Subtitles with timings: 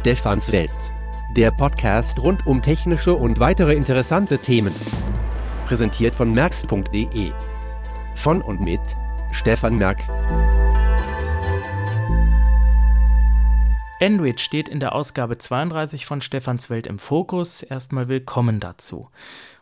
[0.00, 0.70] Stefans Welt.
[1.36, 4.74] Der Podcast rund um technische und weitere interessante Themen.
[5.66, 7.32] Präsentiert von merx.de.
[8.14, 8.80] Von und mit
[9.30, 9.98] Stefan Merk.
[14.00, 17.62] Android steht in der Ausgabe 32 von Stefans Welt im Fokus.
[17.62, 19.10] Erstmal willkommen dazu.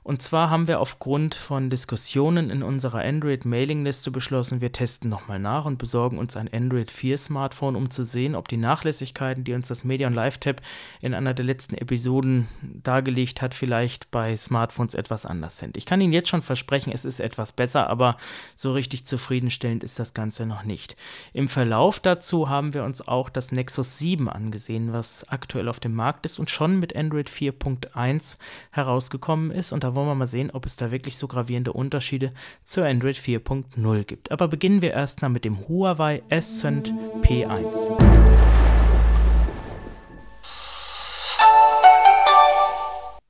[0.09, 5.67] Und zwar haben wir aufgrund von Diskussionen in unserer Android-Mailingliste beschlossen, wir testen nochmal nach
[5.67, 9.69] und besorgen uns ein Android 4 Smartphone, um zu sehen, ob die Nachlässigkeiten, die uns
[9.69, 10.63] das Medion Live Tab
[11.03, 15.77] in einer der letzten Episoden dargelegt hat, vielleicht bei Smartphones etwas anders sind.
[15.77, 18.17] Ich kann Ihnen jetzt schon versprechen, es ist etwas besser, aber
[18.57, 20.97] so richtig zufriedenstellend ist das Ganze noch nicht.
[21.35, 25.95] Im Verlauf dazu haben wir uns auch das Nexus 7 angesehen, was aktuell auf dem
[25.95, 28.39] Markt ist und schon mit Android 4.1
[28.71, 29.73] herausgekommen ist.
[29.73, 33.17] Und da wollen wir mal sehen, ob es da wirklich so gravierende Unterschiede zu Android
[33.17, 34.31] 4.0 gibt.
[34.31, 37.65] Aber beginnen wir erstmal mit dem Huawei Ascent P1.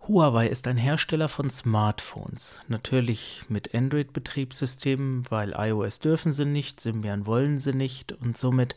[0.06, 2.60] Huawei ist ein Hersteller von Smartphones.
[2.68, 8.76] Natürlich mit Android-Betriebssystemen, weil iOS dürfen sie nicht, Symbian wollen sie nicht und somit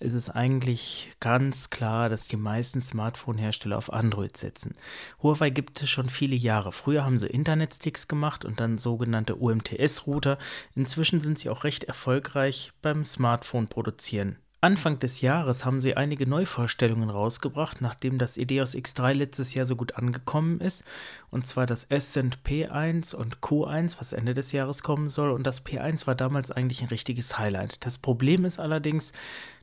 [0.00, 4.74] ist es eigentlich ganz klar, dass die meisten Smartphone-Hersteller auf Android setzen.
[5.22, 6.72] Huawei gibt es schon viele Jahre.
[6.72, 10.38] Früher haben sie Internetsticks gemacht und dann sogenannte UMTS-Router.
[10.74, 14.36] Inzwischen sind sie auch recht erfolgreich beim Smartphone-Produzieren.
[14.60, 19.76] Anfang des Jahres haben sie einige Neuvorstellungen rausgebracht, nachdem das EDOS X3 letztes Jahr so
[19.76, 20.82] gut angekommen ist.
[21.30, 25.30] Und zwar das Ascent P1 und Q1, was Ende des Jahres kommen soll.
[25.30, 27.86] Und das P1 war damals eigentlich ein richtiges Highlight.
[27.86, 29.12] Das Problem ist allerdings,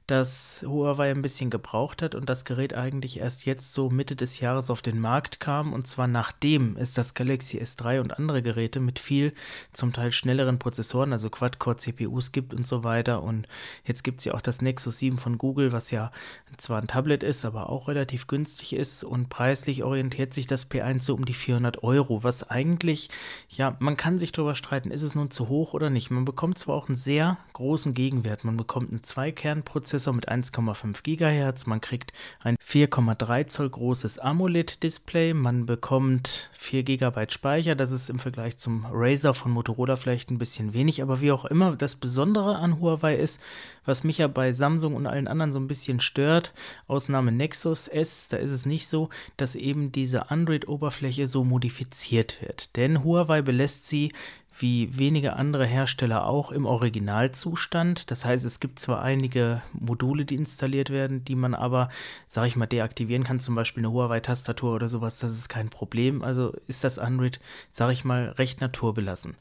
[0.07, 4.39] dass Huawei ein bisschen gebraucht hat und das Gerät eigentlich erst jetzt so Mitte des
[4.39, 5.73] Jahres auf den Markt kam.
[5.73, 9.33] Und zwar nachdem es das Galaxy S3 und andere Geräte mit viel
[9.71, 13.23] zum Teil schnelleren Prozessoren, also Quad-Core-CPUs gibt und so weiter.
[13.23, 13.47] Und
[13.83, 16.11] jetzt gibt es ja auch das Nexus 7 von Google, was ja
[16.57, 19.03] zwar ein Tablet ist, aber auch relativ günstig ist.
[19.03, 23.09] Und preislich orientiert sich das P1 so um die 400 Euro, was eigentlich,
[23.49, 26.11] ja, man kann sich darüber streiten, ist es nun zu hoch oder nicht.
[26.11, 31.03] Man bekommt zwar auch einen sehr großen Gegenwert, man bekommt einen Zwei-Kern-Prozessor Prozessor mit 1,5
[31.03, 32.11] GHz, man kriegt
[32.41, 38.85] ein 4,3 Zoll großes AMOLED-Display, man bekommt 4 GB Speicher, das ist im Vergleich zum
[38.91, 43.15] Razer von Motorola vielleicht ein bisschen wenig, aber wie auch immer, das Besondere an Huawei
[43.15, 43.39] ist,
[43.85, 46.53] was mich ja bei Samsung und allen anderen so ein bisschen stört,
[46.87, 49.07] Ausnahme Nexus S, da ist es nicht so,
[49.37, 52.75] dass eben diese Android-Oberfläche so modifiziert wird.
[52.75, 54.11] Denn Huawei belässt sie
[54.57, 58.09] wie wenige andere Hersteller auch im Originalzustand.
[58.09, 61.89] Das heißt, es gibt zwar einige Module, die installiert werden, die man aber,
[62.27, 66.21] sage ich mal, deaktivieren kann, zum Beispiel eine Huawei-Tastatur oder sowas, das ist kein Problem.
[66.21, 67.39] Also ist das Android,
[67.71, 69.35] sage ich mal, recht naturbelassen.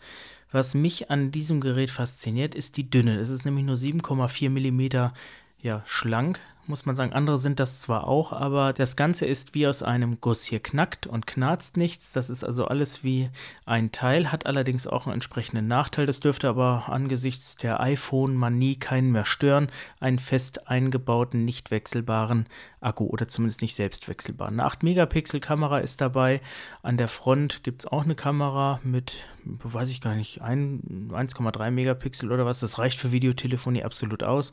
[0.51, 3.17] Was mich an diesem Gerät fasziniert, ist die Dünne.
[3.17, 5.13] Es ist nämlich nur 7,4 mm
[5.61, 7.13] ja, schlank, muss man sagen.
[7.13, 10.45] Andere sind das zwar auch, aber das Ganze ist wie aus einem Guss.
[10.45, 12.13] Hier knackt und knarzt nichts.
[12.13, 13.31] Das ist also alles wie
[13.67, 16.07] ein Teil, hat allerdings auch einen entsprechenden Nachteil.
[16.07, 19.69] Das dürfte aber angesichts der iPhone-Manie keinen mehr stören.
[20.01, 22.47] Einen fest eingebauten, nicht wechselbaren
[22.81, 24.49] Akku oder zumindest nicht selbst wechselbar.
[24.49, 26.41] Eine 8-Megapixel-Kamera ist dabei.
[26.83, 32.31] An der Front gibt es auch eine Kamera mit, weiß ich gar nicht, 1,3 Megapixel
[32.31, 32.61] oder was.
[32.61, 34.53] Das reicht für Videotelefonie absolut aus.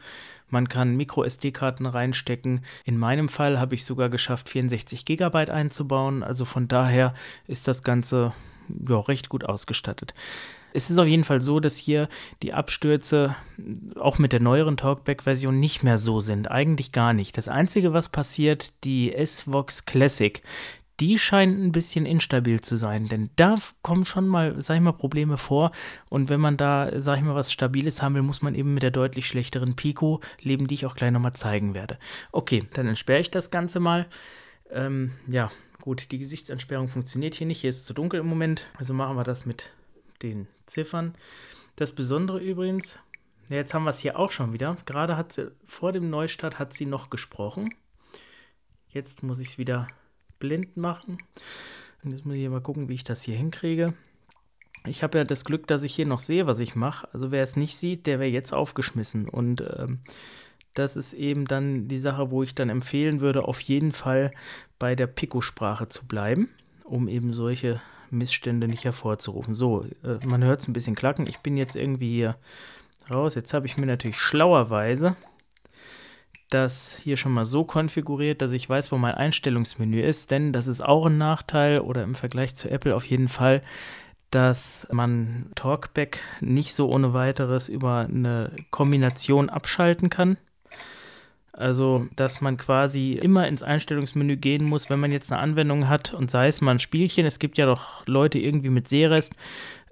[0.50, 2.62] Man kann Micro-SD-Karten reinstecken.
[2.84, 6.24] In meinem Fall habe ich sogar geschafft, 64 GB einzubauen.
[6.24, 7.14] Also von daher
[7.48, 8.34] ist das Ganze
[8.88, 10.14] ja, recht gut ausgestattet.
[10.74, 12.08] Es ist auf jeden Fall so, dass hier
[12.42, 13.36] die Abstürze
[14.00, 16.50] auch mit der neueren Talkback-Version nicht mehr so sind.
[16.50, 17.38] Eigentlich gar nicht.
[17.38, 20.42] Das Einzige, was passiert, die S-Vox Classic,
[21.02, 24.92] die scheint ein bisschen instabil zu sein, denn da kommen schon mal, sag ich mal,
[24.92, 25.72] Probleme vor.
[26.10, 28.84] Und wenn man da, sag ich mal, was Stabiles haben will, muss man eben mit
[28.84, 31.98] der deutlich schlechteren Pico leben, die ich auch gleich nochmal zeigen werde.
[32.32, 34.06] Okay, dann entsperre ich das Ganze mal.
[34.70, 35.52] Ähm, ja,
[35.82, 37.62] gut, die Gesichtsentsperrung funktioniert hier nicht.
[37.62, 38.68] Hier ist es zu dunkel im Moment.
[38.78, 39.72] Also machen wir das mit
[40.22, 41.16] den Ziffern.
[41.78, 43.00] Das Besondere übrigens,
[43.50, 44.78] ja, jetzt haben wir es hier auch schon wieder.
[44.86, 47.70] Gerade hat sie, vor dem Neustart hat sie noch gesprochen.
[48.90, 49.88] Jetzt muss ich es wieder
[50.42, 51.18] blind machen.
[52.04, 53.94] Und jetzt muss ich mal gucken, wie ich das hier hinkriege.
[54.86, 57.08] Ich habe ja das Glück, dass ich hier noch sehe, was ich mache.
[57.14, 59.30] Also wer es nicht sieht, der wäre jetzt aufgeschmissen.
[59.30, 60.00] Und ähm,
[60.74, 64.32] das ist eben dann die Sache, wo ich dann empfehlen würde, auf jeden Fall
[64.80, 66.50] bei der Pico-Sprache zu bleiben,
[66.84, 67.80] um eben solche
[68.10, 69.54] Missstände nicht hervorzurufen.
[69.54, 71.28] So, äh, man hört es ein bisschen klacken.
[71.28, 72.36] Ich bin jetzt irgendwie hier
[73.10, 73.36] raus.
[73.36, 75.16] Jetzt habe ich mir natürlich schlauerweise
[76.54, 80.68] das hier schon mal so konfiguriert, dass ich weiß, wo mein Einstellungsmenü ist, denn das
[80.68, 83.62] ist auch ein Nachteil oder im Vergleich zu Apple auf jeden Fall,
[84.30, 90.38] dass man Talkback nicht so ohne weiteres über eine Kombination abschalten kann.
[91.54, 96.14] Also, dass man quasi immer ins Einstellungsmenü gehen muss, wenn man jetzt eine Anwendung hat
[96.14, 97.26] und sei es mal ein Spielchen.
[97.26, 99.34] Es gibt ja doch Leute irgendwie mit Seerest,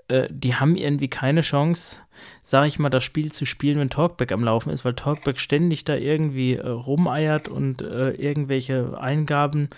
[0.09, 2.01] äh, die haben irgendwie keine Chance,
[2.41, 5.85] sage ich mal, das Spiel zu spielen, wenn Talkback am Laufen ist, weil Talkback ständig
[5.85, 9.69] da irgendwie äh, rumeiert und äh, irgendwelche Eingaben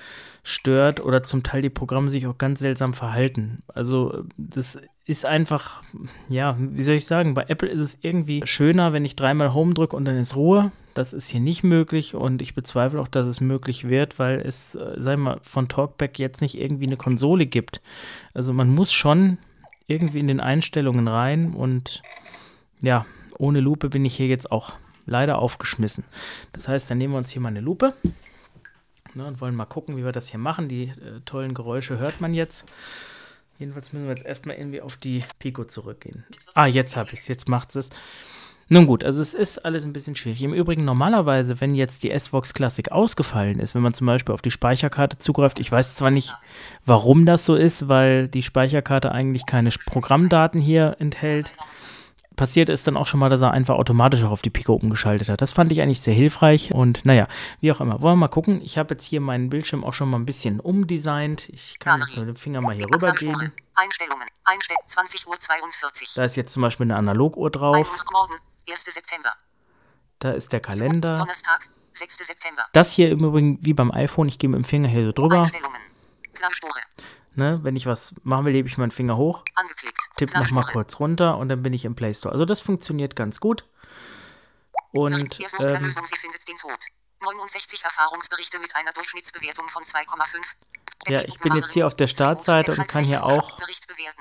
[0.44, 3.64] stört oder zum Teil die Programme sich auch ganz seltsam verhalten.
[3.68, 5.84] Also das ist einfach,
[6.30, 9.74] ja, wie soll ich sagen, bei Apple ist es irgendwie schöner, wenn ich dreimal Home
[9.74, 10.72] drücke und dann ist Ruhe.
[10.94, 14.76] Das ist hier nicht möglich und ich bezweifle auch, dass es möglich wird, weil es,
[14.76, 17.82] äh, sag mal, von Talkback jetzt nicht irgendwie eine Konsole gibt.
[18.34, 19.38] Also man muss schon
[19.92, 22.02] irgendwie in den Einstellungen rein und
[22.82, 23.06] ja,
[23.38, 24.74] ohne Lupe bin ich hier jetzt auch
[25.06, 26.04] leider aufgeschmissen.
[26.54, 27.94] Das heißt, dann nehmen wir uns hier mal eine Lupe
[29.14, 30.70] ne, und wollen mal gucken, wie wir das hier machen.
[30.70, 32.66] Die äh, tollen Geräusche hört man jetzt.
[33.60, 36.24] Jedenfalls müssen wir jetzt erstmal irgendwie auf die Pico zurückgehen.
[36.56, 37.90] Ah, jetzt habe ich es, jetzt macht es.
[38.74, 40.42] Nun gut, also es ist alles ein bisschen schwierig.
[40.44, 44.42] Im Übrigen normalerweise, wenn jetzt die S-Vox Classic ausgefallen ist, wenn man zum Beispiel auf
[44.42, 46.34] die Speicherkarte zugreift, ich weiß zwar nicht,
[46.86, 51.52] warum das so ist, weil die Speicherkarte eigentlich keine Programmdaten hier enthält,
[52.38, 55.28] passiert ist dann auch schon mal, dass er einfach automatisch auch auf die Pico umgeschaltet
[55.28, 55.42] hat.
[55.42, 57.28] Das fand ich eigentlich sehr hilfreich und naja,
[57.60, 58.02] wie auch immer.
[58.02, 58.62] Wollen wir mal gucken.
[58.62, 61.50] Ich habe jetzt hier meinen Bildschirm auch schon mal ein bisschen umdesignt.
[61.50, 63.52] Ich kann jetzt mit dem Finger mal hier rüber gehen.
[63.76, 66.14] Einstellungen, Einstell 20 Uhr 42.
[66.16, 67.76] Da ist jetzt zum Beispiel eine Analoguhr drauf.
[68.14, 68.84] Morgen, 1.
[68.86, 69.34] September.
[70.20, 71.16] Da ist der Kalender.
[71.16, 72.18] Donnerstag, 6.
[72.28, 72.66] September.
[72.74, 75.50] Das hier im Übrigen wie beim iPhone, ich gehe mit dem Finger hier so drüber.
[77.34, 79.46] Ne, wenn ich was machen will, hebe ich meinen Finger hoch,
[80.18, 82.34] tippe nochmal kurz runter und dann bin ich im Play Store.
[82.34, 83.66] Also das funktioniert ganz gut.
[84.92, 85.92] Und ähm,
[87.22, 90.44] 69 Erfahrungsberichte mit einer Durchschnittsbewertung von 2,5.
[91.08, 93.60] Ja, ich bin jetzt hier auf der Startseite und kann hier auch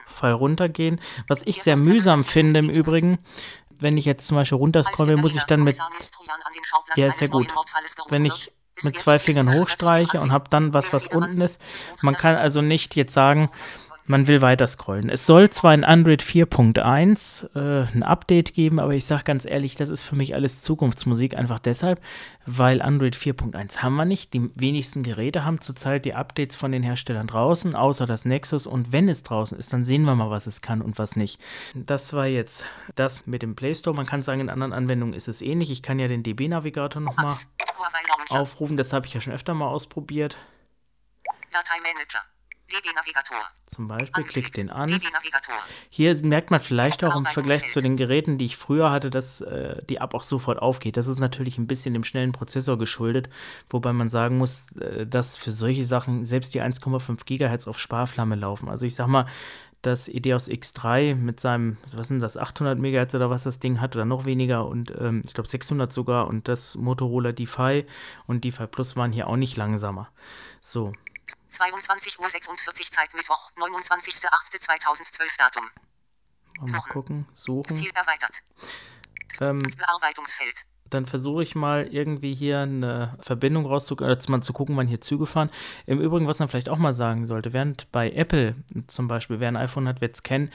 [0.06, 1.00] Fall runtergehen.
[1.28, 3.18] Was ich sehr mühsam finde im Übrigen,
[3.80, 5.76] wenn ich jetzt zum Beispiel runterscrolle, muss ich dann mit.
[6.96, 7.48] Ja, ist ja gut.
[8.08, 11.60] Wenn ich mit zwei Fingern hochstreiche und habe dann was, was unten ist.
[12.02, 13.50] Man kann also nicht jetzt sagen,
[14.10, 15.08] man will weiter scrollen.
[15.08, 19.76] Es soll zwar in Android 4.1 äh, ein Update geben, aber ich sage ganz ehrlich,
[19.76, 22.02] das ist für mich alles Zukunftsmusik, einfach deshalb,
[22.44, 24.34] weil Android 4.1 haben wir nicht.
[24.34, 28.66] Die wenigsten Geräte haben zurzeit die Updates von den Herstellern draußen, außer das Nexus.
[28.66, 31.40] Und wenn es draußen ist, dann sehen wir mal, was es kann und was nicht.
[31.74, 32.64] Das war jetzt
[32.96, 33.96] das mit dem Play Store.
[33.96, 35.70] Man kann sagen, in anderen Anwendungen ist es ähnlich.
[35.70, 37.34] Ich kann ja den DB-Navigator nochmal
[38.30, 38.76] aufrufen.
[38.76, 40.36] Das habe ich ja schon öfter mal ausprobiert.
[41.52, 42.20] Dateimanager.
[43.66, 44.88] Zum Beispiel, klick den an.
[45.88, 49.40] Hier merkt man vielleicht auch im Vergleich zu den Geräten, die ich früher hatte, dass
[49.40, 50.96] äh, die App auch sofort aufgeht.
[50.96, 53.28] Das ist natürlich ein bisschen dem schnellen Prozessor geschuldet,
[53.68, 58.36] wobei man sagen muss, äh, dass für solche Sachen selbst die 1,5 GHz auf Sparflamme
[58.36, 58.68] laufen.
[58.68, 59.26] Also ich sag mal,
[59.82, 63.96] das EDOS X3 mit seinem, was sind das, 800 MHz oder was das Ding hat
[63.96, 67.86] oder noch weniger und ähm, ich glaube 600 sogar und das Motorola DeFi
[68.26, 70.10] und DeFi Plus waren hier auch nicht langsamer.
[70.60, 70.92] So,
[71.60, 75.64] 22 Uhr 46 Zeit Mittwoch, 29.08.2012 Datum.
[76.60, 77.76] Mal gucken, suchen.
[77.76, 78.42] Ziel erweitert.
[79.40, 80.64] Ähm, Bearbeitungsfeld.
[80.88, 85.02] Dann versuche ich mal irgendwie hier eine Verbindung rauszukriegen, oder mal zu gucken, wann hier
[85.02, 85.50] Züge fahren.
[85.84, 89.48] Im Übrigen, was man vielleicht auch mal sagen sollte, während bei Apple zum Beispiel, wer
[89.48, 90.50] ein iPhone hat, wird es kennen,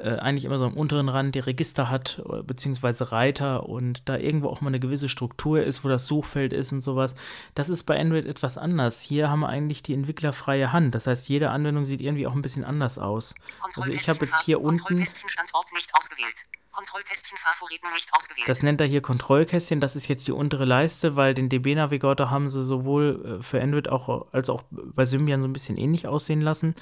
[0.00, 4.16] äh, eigentlich immer so am unteren Rand die Register hat, äh, beziehungsweise Reiter und da
[4.16, 7.14] irgendwo auch mal eine gewisse Struktur ist, wo das Suchfeld ist und sowas.
[7.54, 9.00] Das ist bei Android etwas anders.
[9.00, 10.94] Hier haben wir eigentlich die entwicklerfreie Hand.
[10.94, 13.34] Das heißt, jede Anwendung sieht irgendwie auch ein bisschen anders aus.
[13.76, 14.94] Also ich habe jetzt hier unten.
[14.94, 16.46] Nicht ausgewählt.
[16.70, 18.48] Kontrollkästchen Favoriten nicht ausgewählt.
[18.48, 19.80] Das nennt er hier Kontrollkästchen.
[19.80, 23.88] Das ist jetzt die untere Leiste, weil den DB-Navigator haben sie sowohl äh, für Android
[23.88, 26.74] auch, als auch bei Symbian so ein bisschen ähnlich aussehen lassen.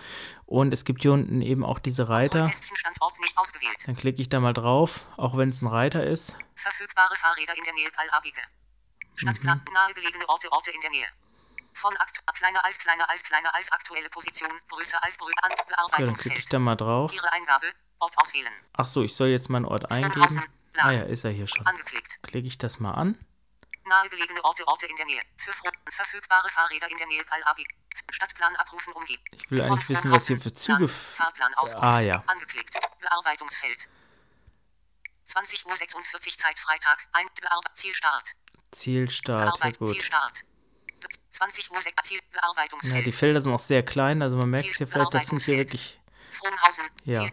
[0.45, 2.51] Und es gibt hier unten eben auch diese Reiter.
[2.51, 3.77] Standort nicht ausgewählt.
[3.87, 6.37] Dann klicke ich da mal drauf, auch wenn es ein Reiter ist.
[6.55, 8.41] Verfügbare Fahrräder in der Nähe Kalabige.
[9.15, 9.73] Stadtplan, mhm.
[9.73, 11.07] nahegelegene Orte, Orte in der Nähe.
[11.73, 15.35] Von akt kleiner als kleiner als kleiner als aktuelle Position, größer als größer,
[15.69, 15.99] Bearbeitungsfeld.
[15.99, 17.13] Ja, dann klicke ich da mal drauf.
[17.13, 17.67] Ihre Eingabe,
[17.99, 18.53] Ort auswählen.
[18.75, 20.43] Ach so, ich soll jetzt meinen Ort eingeben.
[20.79, 21.67] Ah ja, ist er hier schon.
[21.67, 22.23] Angeklickt.
[22.23, 23.19] Klicke ich das mal an.
[23.85, 25.23] Nahegelegene Orte, Orte in der Nähe.
[25.37, 25.53] Für
[25.87, 27.69] verfügbare Fahrräder in der Nähe Kalabik.
[28.11, 29.21] Stadtplan abrufen umgehen.
[29.33, 30.87] Ich will eigentlich wissen, was hier für Züge.
[30.87, 32.23] Fahrplan Ah ja.
[32.27, 32.79] Angeklickt.
[33.01, 33.89] Bearbeitungsfeld.
[35.27, 37.07] 20 Uhr 46 Zeit Freitag.
[37.13, 37.27] Ein
[37.75, 38.35] Zielstart.
[38.71, 39.59] Zielstart.
[39.63, 39.89] Ja, gut.
[39.91, 40.45] Zielstart.
[41.31, 42.97] 20 Uhr Ziel Bearbeitungsfeld.
[42.97, 45.59] Ja, die Felder sind auch sehr klein, also man merkt hier vielleicht, das sind hier
[45.59, 46.01] wirklich
[46.47, 46.85] Frohnhausen.
[47.05, 47.21] Ja.
[47.21, 47.31] Ziel,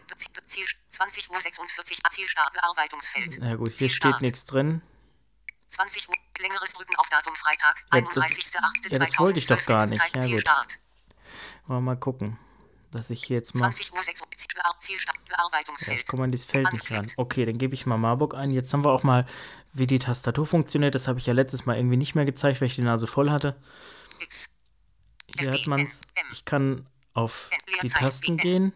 [0.47, 3.37] Ziel, 20 Uhr 46 Zielstart Bearbeitungsfeld.
[3.39, 4.15] Na ja, gut, hier Zielstart.
[4.15, 4.81] steht nichts drin.
[5.69, 8.91] 20 Uhr längeres Drücken auf Datum Freitag, ja, 31.08.2012.
[8.91, 10.01] Ja, das wollte ich doch gar nicht.
[10.15, 10.45] Ja, gut.
[11.65, 12.37] Wollen wir mal gucken,
[12.91, 13.61] dass ich hier jetzt mal.
[13.61, 14.21] 20 Uhr 6
[14.79, 15.99] Zielstart Bearbeitungsfeld.
[15.99, 17.09] Ja, guck mal, dieses Feld nicht ran.
[17.15, 18.51] Okay, dann gebe ich mal Marburg ein.
[18.51, 19.25] Jetzt haben wir auch mal
[19.71, 20.93] wie die Tastatur funktioniert.
[20.93, 23.31] Das habe ich ja letztes Mal irgendwie nicht mehr gezeigt, weil ich die Nase voll
[23.31, 23.55] hatte.
[25.37, 26.01] Hier hat man es.
[26.31, 27.49] Ich kann auf
[27.81, 28.73] die Tasten gehen.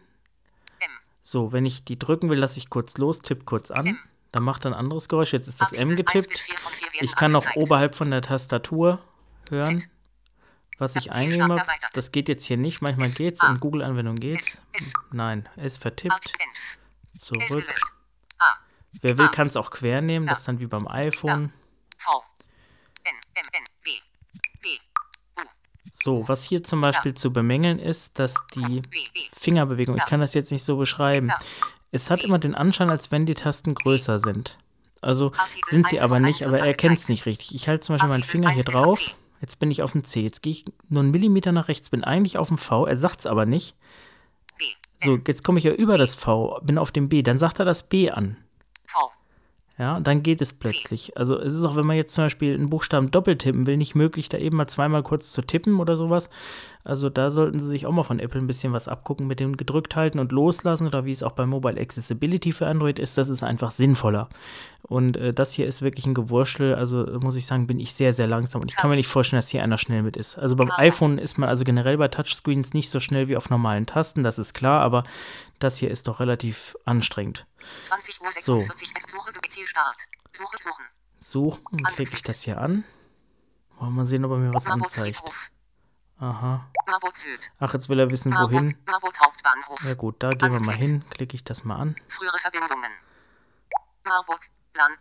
[1.30, 3.98] So, wenn ich die drücken will, lasse ich kurz los, tippe kurz an.
[4.32, 5.34] Dann macht er ein anderes Geräusch.
[5.34, 6.42] Jetzt ist das M getippt.
[7.00, 8.98] Ich kann auch oberhalb von der Tastatur
[9.50, 9.84] hören,
[10.78, 11.62] was ich eingebe.
[11.92, 12.80] Das geht jetzt hier nicht.
[12.80, 13.42] Manchmal geht es.
[13.42, 14.62] In Google-Anwendung geht es.
[15.12, 16.32] Nein, es vertippt.
[17.18, 17.62] Zurück.
[19.02, 20.26] Wer will, kann es auch quer nehmen.
[20.26, 21.52] Das ist dann wie beim iPhone.
[26.02, 28.82] So, was hier zum Beispiel zu bemängeln ist, dass die
[29.32, 31.30] Fingerbewegung, ich kann das jetzt nicht so beschreiben,
[31.90, 34.58] es hat immer den Anschein, als wenn die Tasten größer sind.
[35.00, 35.32] Also
[35.68, 37.54] sind sie aber nicht, aber er erkennt es nicht richtig.
[37.54, 40.42] Ich halte zum Beispiel meinen Finger hier drauf, jetzt bin ich auf dem C, jetzt
[40.42, 43.26] gehe ich nur einen Millimeter nach rechts, bin eigentlich auf dem V, er sagt es
[43.26, 43.76] aber nicht.
[45.00, 47.64] So, jetzt komme ich ja über das V, bin auf dem B, dann sagt er
[47.64, 48.36] das B an.
[49.78, 51.16] Ja, dann geht es plötzlich.
[51.16, 53.94] Also es ist auch, wenn man jetzt zum Beispiel einen Buchstaben doppelt tippen will, nicht
[53.94, 56.30] möglich, da eben mal zweimal kurz zu tippen oder sowas.
[56.82, 59.56] Also da sollten sie sich auch mal von Apple ein bisschen was abgucken mit dem
[59.56, 63.28] gedrückt halten und loslassen oder wie es auch bei Mobile Accessibility für Android ist, das
[63.28, 64.28] ist einfach sinnvoller.
[64.88, 68.14] Und äh, das hier ist wirklich ein Gewurschtel, also muss ich sagen, bin ich sehr,
[68.14, 70.38] sehr langsam und ich kann mir nicht vorstellen, dass hier einer schnell mit ist.
[70.38, 73.84] Also beim iPhone ist man also generell bei Touchscreens nicht so schnell wie auf normalen
[73.84, 75.04] Tasten, das ist klar, aber
[75.58, 77.46] das hier ist doch relativ anstrengend.
[77.82, 78.60] 20 Uhr 46 so.
[78.60, 79.96] Suche Zielstart.
[80.32, 80.84] Suche suchen.
[81.20, 82.84] Suchen, klicke ich das hier an.
[83.78, 85.20] Wollen wir mal sehen, ob er mir was anzeigt.
[86.20, 86.66] Aha.
[87.60, 88.76] Ach, jetzt will er wissen, wohin.
[89.84, 91.04] Ja gut, da gehen wir mal hin.
[91.10, 91.96] Klicke ich das mal an.
[92.08, 92.90] Frühere Verbindungen.
[94.04, 94.40] Marburg,
[94.78, 94.94] Plan,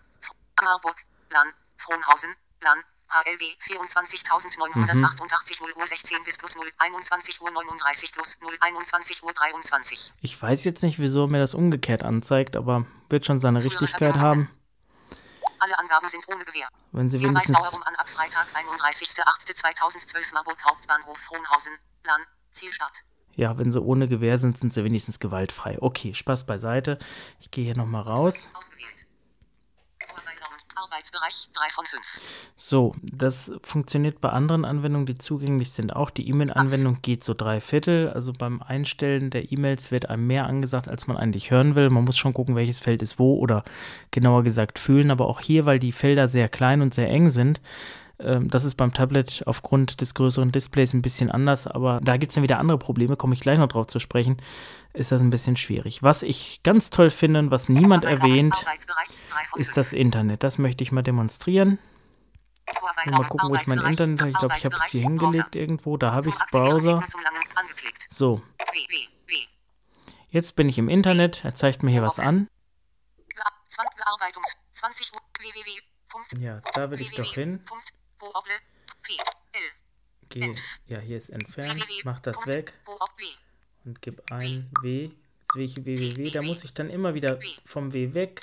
[0.64, 0.96] Marburg,
[1.30, 2.80] Plan, Frohnhausen, Plan,
[3.10, 9.34] HLW 24.988 0 Uhr 16 bis plus 0 21 Uhr 39 plus 0 21 Uhr
[9.34, 10.14] 23.
[10.22, 14.50] Ich weiß jetzt nicht, wieso mir das umgekehrt anzeigt, aber wird schon seine Richtigkeit haben.
[15.60, 16.70] Alle Angaben sind ohne Gewähr.
[16.92, 17.56] Wenn Sie wenigstens...
[17.56, 23.04] an ab Freitag 31.08.2012 Marburg Hauptbahnhof Frohnhausen, Plan, Zielstadt.
[23.36, 25.78] Ja, wenn sie ohne Gewähr sind, sind sie wenigstens gewaltfrei.
[25.80, 26.98] Okay, Spaß beiseite.
[27.40, 28.50] Ich gehe hier nochmal raus.
[28.56, 28.97] Ausgewählt.
[30.84, 32.02] Arbeitsbereich 3 von 5.
[32.56, 36.10] So, das funktioniert bei anderen Anwendungen, die zugänglich sind auch.
[36.10, 38.10] Die E-Mail-Anwendung geht so drei Viertel.
[38.10, 41.90] Also beim Einstellen der E-Mails wird einem mehr angesagt, als man eigentlich hören will.
[41.90, 43.64] Man muss schon gucken, welches Feld ist wo oder
[44.12, 45.12] genauer gesagt fühlen.
[45.12, 47.60] Aber auch hier, weil die Felder sehr klein und sehr eng sind,
[48.18, 52.36] das ist beim Tablet aufgrund des größeren Displays ein bisschen anders, aber da gibt es
[52.36, 54.42] dann wieder andere Probleme, komme ich gleich noch drauf zu sprechen,
[54.94, 56.02] ist das ein bisschen schwierig.
[56.02, 58.56] Was ich ganz toll finde und was niemand erwähnt,
[59.56, 60.44] ist das Internet.
[60.44, 61.78] Das möchte ich mal demonstrieren.
[63.06, 64.32] Mal gucken, wo ich mein Internet habe.
[64.32, 65.98] Ich glaube, ich habe es hier hingelegt irgendwo.
[65.98, 67.04] Da habe ich es Browser.
[68.10, 68.42] So.
[70.30, 71.46] Jetzt bin ich im Internet.
[71.46, 72.50] Er zeigt mir hier was an.
[76.40, 77.64] Ja, da will ich doch hin.
[80.30, 80.56] Geh,
[80.88, 81.84] ja, hier ist entfernt.
[82.04, 82.74] Mach das weg.
[83.86, 85.12] Und gib ein W.
[85.42, 86.30] Jetzt will ich www.
[86.32, 88.42] Da muss ich dann immer wieder vom W weg.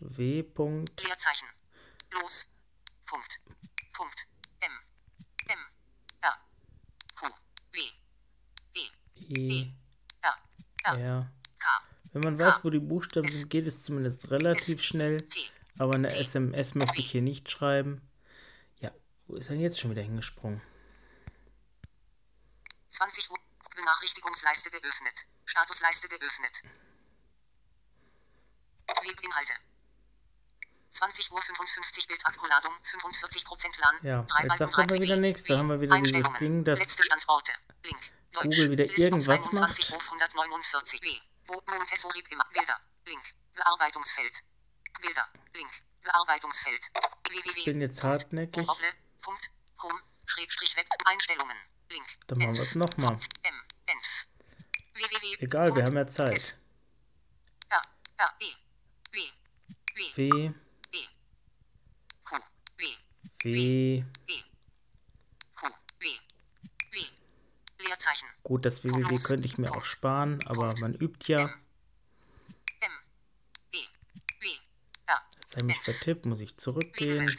[0.00, 0.42] W.
[0.42, 1.02] Punkt.
[1.02, 1.48] Leerzeichen.
[2.12, 2.54] Los.
[3.06, 3.40] Punkt.
[3.92, 4.26] Punkt.
[4.60, 4.70] M.
[5.48, 5.58] M.
[6.22, 6.38] R.
[7.14, 7.26] Q.
[7.72, 7.80] W.
[8.74, 8.88] E.
[9.28, 9.72] E.
[10.22, 10.98] R.
[10.98, 11.32] R.
[11.58, 11.66] K.
[12.12, 15.26] Wenn man weiß, wo die Buchstaben sind, geht es zumindest relativ schnell.
[15.78, 18.00] Aber eine SMS möchte ich hier nicht schreiben.
[18.78, 18.90] Ja,
[19.26, 20.62] wo ist er jetzt schon wieder hingesprungen?
[22.90, 23.38] 20 Uhr.
[23.74, 25.26] Benachrichtigungsleiste geöffnet.
[25.44, 26.62] Statusleiste geöffnet.
[29.02, 29.52] Weginhalte.
[30.90, 33.94] 20 Uhr 55 Bildakkuladung, 45% LAN.
[34.02, 35.44] Ja, jetzt sagt er wieder nichts.
[35.44, 37.52] Da haben wir wieder dieses Ding, das Letzte Standorte.
[37.84, 37.98] Link.
[38.32, 39.92] Google wieder irgendwas macht.
[39.92, 41.08] 149 B.
[41.48, 42.80] Montessori Bilder.
[43.06, 43.34] Link.
[43.54, 44.42] Bearbeitungsfeld.
[45.00, 45.28] Bilder.
[45.54, 45.70] Link.
[46.02, 46.90] Bearbeitungsfeld.
[47.56, 48.66] Ich bin jetzt hartnäckig.
[51.04, 51.56] Einstellungen.
[51.90, 52.06] Link.
[52.26, 53.18] Dann machen wir es nochmal.
[55.38, 56.56] Egal, wir haben ja Zeit.
[60.16, 60.52] W.
[63.42, 64.04] W.
[68.42, 71.50] Gut, das www könnte ich mir auch sparen, aber man übt ja.
[75.40, 77.30] Jetzt habe ich vertippt, muss ich zurückgehen.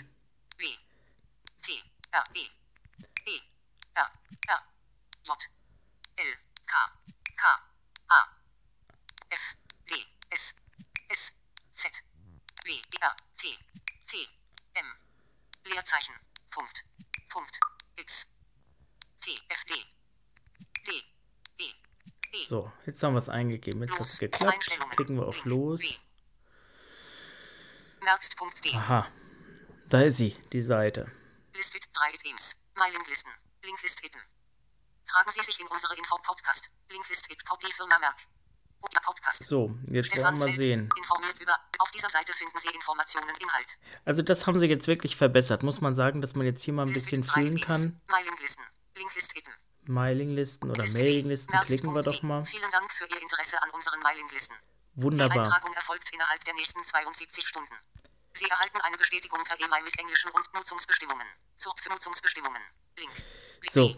[22.47, 23.81] So, jetzt haben wir es eingegeben.
[23.81, 24.69] Jetzt hat es geklappt.
[24.91, 25.81] Klicken wir auf Los.
[28.75, 29.07] Aha,
[29.89, 31.11] da ist sie, die Seite.
[31.55, 32.67] List mit drei Themes.
[32.75, 33.31] Mailinglisten.
[33.63, 34.21] Linklist hidden.
[35.05, 36.69] Tragen Sie sich in unsere Info-Podcast.
[36.89, 38.17] Linklist hit die Firma Merck.
[39.07, 39.43] Podcast.
[39.45, 40.89] So, jetzt wollen wir mal sehen.
[41.41, 41.57] Über.
[41.79, 43.77] Auf dieser Seite finden Sie Informationen, Inhalt.
[44.05, 45.63] Also das haben sie jetzt wirklich verbessert.
[45.63, 48.01] Muss man sagen, dass man jetzt hier mal ein List bisschen fühlen kann.
[48.07, 48.65] Mailinglisten.
[48.95, 49.53] Linklist hidden.
[49.85, 52.43] Mailinglisten oder Liste Mailinglisten, klicken wir doch mal.
[52.43, 54.57] Vielen Dank für Ihr Interesse an unseren Mailinglisten.
[54.95, 55.45] Die Wunderbar.
[55.45, 57.75] Eintragung erfolgt innerhalb der nächsten 72 Stunden.
[58.37, 61.25] Sie erhalten eine Bestätigung per E-Mail mit englischen und Nutzungsbestimmungen.
[61.57, 62.61] Zur Nutzungsbestimmungen.
[62.97, 63.11] Link.
[63.71, 63.95] So.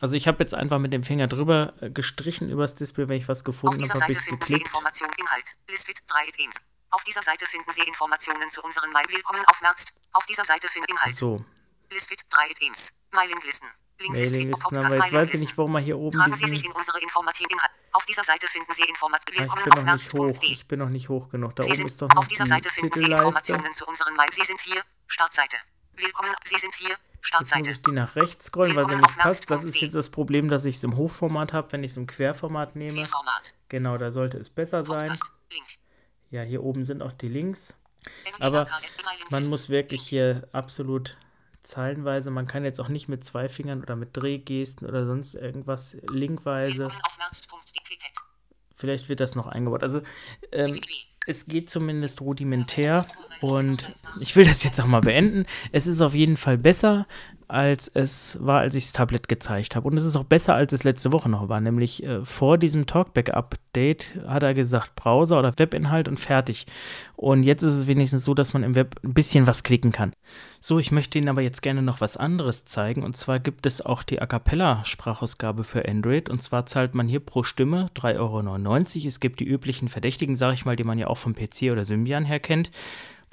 [0.00, 3.28] Also ich habe jetzt einfach mit dem Finger drüber äh, gestrichen übers Display, wenn ich
[3.28, 4.54] was Auf gefunden dieser habe, habe Seite ich finden Sie.
[4.54, 6.54] Informationen, Inhalt, List mit drei Themes.
[6.90, 9.06] Auf dieser Seite finden Sie Informationen zu unseren Mail.
[9.08, 9.92] Willkommen auf Merkst.
[10.12, 11.44] Auf dieser Seite finden Inhalt, So,
[11.90, 12.92] List mit drei Themes.
[13.10, 13.68] Mailinglisten.
[13.98, 16.70] Mailinglisten, Podcast aber jetzt weiß ich nicht, warum wir hier oben Tragen Sie sich diesen...
[16.70, 17.74] in unsere informativen Inhalte.
[17.92, 19.50] Auf dieser Seite finden Sie Informationen.
[19.50, 20.42] Ah, ich bin noch nicht hoch.
[20.42, 21.56] Ich bin noch nicht hoch genug.
[21.56, 23.04] Da Sie oben ist doch noch auf dieser die Seite finden Sie.
[23.04, 24.28] Informationen zu unseren Mail.
[24.32, 25.56] Sie sind hier, Startseite.
[25.94, 27.70] Willkommen, Sie sind hier, Jetzt muss Startseite.
[27.70, 29.50] ich die nach rechts scrollen, weil sie nicht passt.
[29.50, 31.70] Das ist jetzt das Problem, dass ich es im Hochformat habe.
[31.70, 33.06] Wenn ich es im Querformat nehme,
[33.68, 35.16] genau, da sollte es besser sein.
[36.30, 37.74] Ja, hier oben sind auch die Links.
[38.40, 38.66] Aber.
[39.30, 41.16] Man muss wirklich hier absolut
[41.72, 45.96] zeilenweise, man kann jetzt auch nicht mit zwei Fingern oder mit Drehgesten oder sonst irgendwas
[46.10, 46.90] linkweise.
[48.74, 49.82] Vielleicht wird das noch eingebaut.
[49.82, 50.02] Also
[50.50, 50.78] ähm,
[51.26, 53.06] es geht zumindest rudimentär
[53.40, 55.46] und ich will das jetzt auch mal beenden.
[55.70, 57.06] Es ist auf jeden Fall besser,
[57.52, 59.86] als es war, als ich das Tablet gezeigt habe.
[59.86, 61.60] Und es ist auch besser, als es letzte Woche noch war.
[61.60, 66.66] Nämlich äh, vor diesem Talkback-Update hat er gesagt, Browser oder Webinhalt und fertig.
[67.14, 70.14] Und jetzt ist es wenigstens so, dass man im Web ein bisschen was klicken kann.
[70.60, 73.02] So, ich möchte Ihnen aber jetzt gerne noch was anderes zeigen.
[73.02, 76.30] Und zwar gibt es auch die A Cappella-Sprachausgabe für Android.
[76.30, 79.08] Und zwar zahlt man hier pro Stimme 3,99 Euro.
[79.08, 81.84] Es gibt die üblichen Verdächtigen, sage ich mal, die man ja auch vom PC oder
[81.84, 82.70] Symbian her kennt.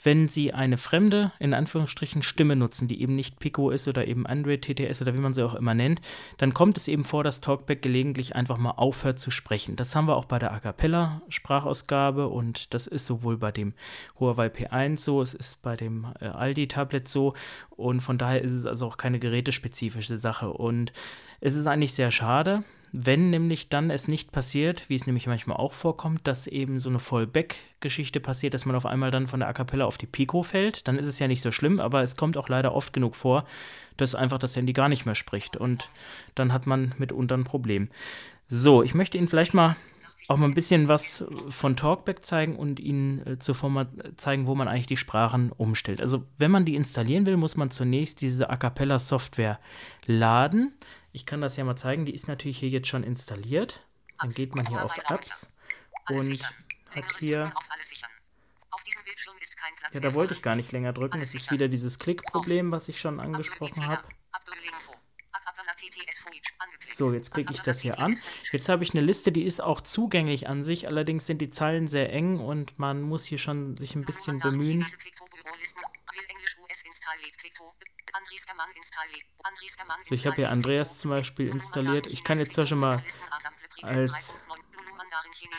[0.01, 4.25] Wenn Sie eine fremde, in Anführungsstrichen, Stimme nutzen, die eben nicht Pico ist oder eben
[4.25, 6.01] Android TTS oder wie man sie auch immer nennt,
[6.37, 9.75] dann kommt es eben vor, dass Talkback gelegentlich einfach mal aufhört zu sprechen.
[9.75, 13.73] Das haben wir auch bei der A Cappella Sprachausgabe und das ist sowohl bei dem
[14.19, 17.33] Huawei P1 so, es ist bei dem äh, Aldi Tablet so
[17.69, 20.93] und von daher ist es also auch keine gerätespezifische Sache und
[21.41, 25.57] es ist eigentlich sehr schade, wenn nämlich dann es nicht passiert, wie es nämlich manchmal
[25.57, 29.49] auch vorkommt, dass eben so eine Fallback-Geschichte passiert, dass man auf einmal dann von der
[29.49, 32.15] A Cappella auf die Pico fällt, dann ist es ja nicht so schlimm, aber es
[32.15, 33.45] kommt auch leider oft genug vor,
[33.97, 35.89] dass einfach das Handy gar nicht mehr spricht und
[36.35, 37.89] dann hat man mitunter ein Problem.
[38.47, 39.75] So, ich möchte Ihnen vielleicht mal
[40.29, 44.53] auch mal ein bisschen was von Talkback zeigen und Ihnen äh, zuvor mal zeigen, wo
[44.53, 46.01] man eigentlich die Sprachen umstellt.
[46.01, 49.59] Also, wenn man die installieren will, muss man zunächst diese A Cappella Software
[50.05, 50.73] laden.
[51.11, 53.85] Ich kann das ja mal zeigen, die ist natürlich hier jetzt schon installiert.
[54.19, 55.47] Dann geht man hier auf Apps
[56.09, 56.43] und
[56.89, 57.51] hat hier,
[59.91, 61.21] ja, da wollte ich gar nicht länger drücken.
[61.21, 64.03] Es ist wieder dieses Klickproblem, was ich schon angesprochen habe.
[66.95, 68.17] So, jetzt klicke ich das hier an.
[68.51, 71.87] Jetzt habe ich eine Liste, die ist auch zugänglich an sich, allerdings sind die Zeilen
[71.87, 74.85] sehr eng und man muss hier schon sich ein bisschen bemühen.
[80.07, 82.07] So, ich habe hier Andreas zum Beispiel installiert.
[82.07, 83.03] Ich kann jetzt zwar schon mal
[83.81, 84.37] als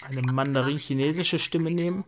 [0.04, 2.04] eine mandarin-chinesische Stimme nehmen.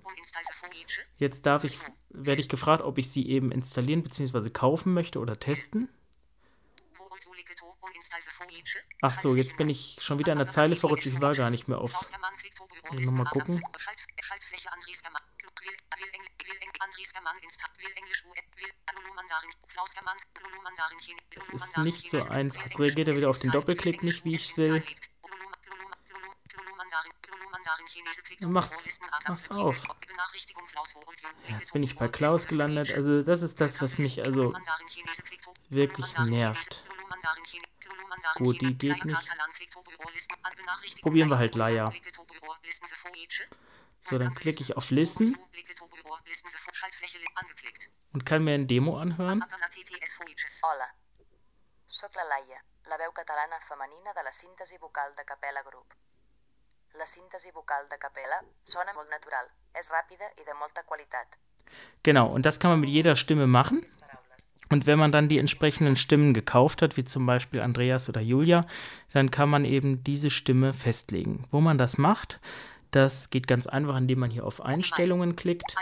[1.18, 1.78] Jetzt darf ich,
[2.11, 4.50] werde ich gefragt, ob ich sie eben installieren bzw.
[4.50, 5.88] kaufen möchte oder testen.
[9.00, 11.07] Ach so, jetzt bin ich schon wieder an der Zeile verrutscht.
[11.07, 11.92] Ich war gar nicht mehr auf.
[12.90, 13.62] Muss mal gucken.
[21.37, 22.64] Es ist nicht so einfach.
[22.64, 24.83] Jetzt reagiert er wieder auf den Doppelklick nicht, wie ich will.
[28.40, 29.85] Mach's, mach's auf.
[31.49, 32.95] Ja, jetzt bin ich bei Klaus gelandet.
[32.95, 34.53] Also das ist das, was mich also
[35.71, 36.83] wirklich nervt.
[38.35, 39.31] Gut, die geht nicht.
[41.03, 41.92] Probieren wir halt Laia.
[44.02, 45.36] So, dann klicke ich auf Listen
[48.12, 49.42] und kann mir ein Demo anhören.
[51.92, 55.94] Sóc la Laia, la veu catalana femenina de la síntesi vocal de Capella Group.
[56.94, 59.44] La síntesi vocal de Capella sona molt natural,
[59.76, 61.36] és ràpida i de molta qualitat.
[62.02, 63.84] Genau, und das kann man mit jeder Stimme machen.
[64.70, 68.66] Und wenn man dann die entsprechenden Stimmen gekauft hat, wie zum Beispiel Andreas oder Julia,
[69.12, 71.46] dann kann man eben diese Stimme festlegen.
[71.50, 72.40] Wo man das macht,
[72.92, 75.74] das geht ganz einfach, indem man hier auf Einstellungen klickt.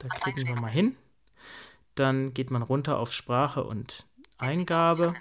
[0.00, 0.96] Da klicken wir mal hin.
[1.94, 4.06] Dann geht man runter auf Sprache und
[4.38, 5.14] Eingabe.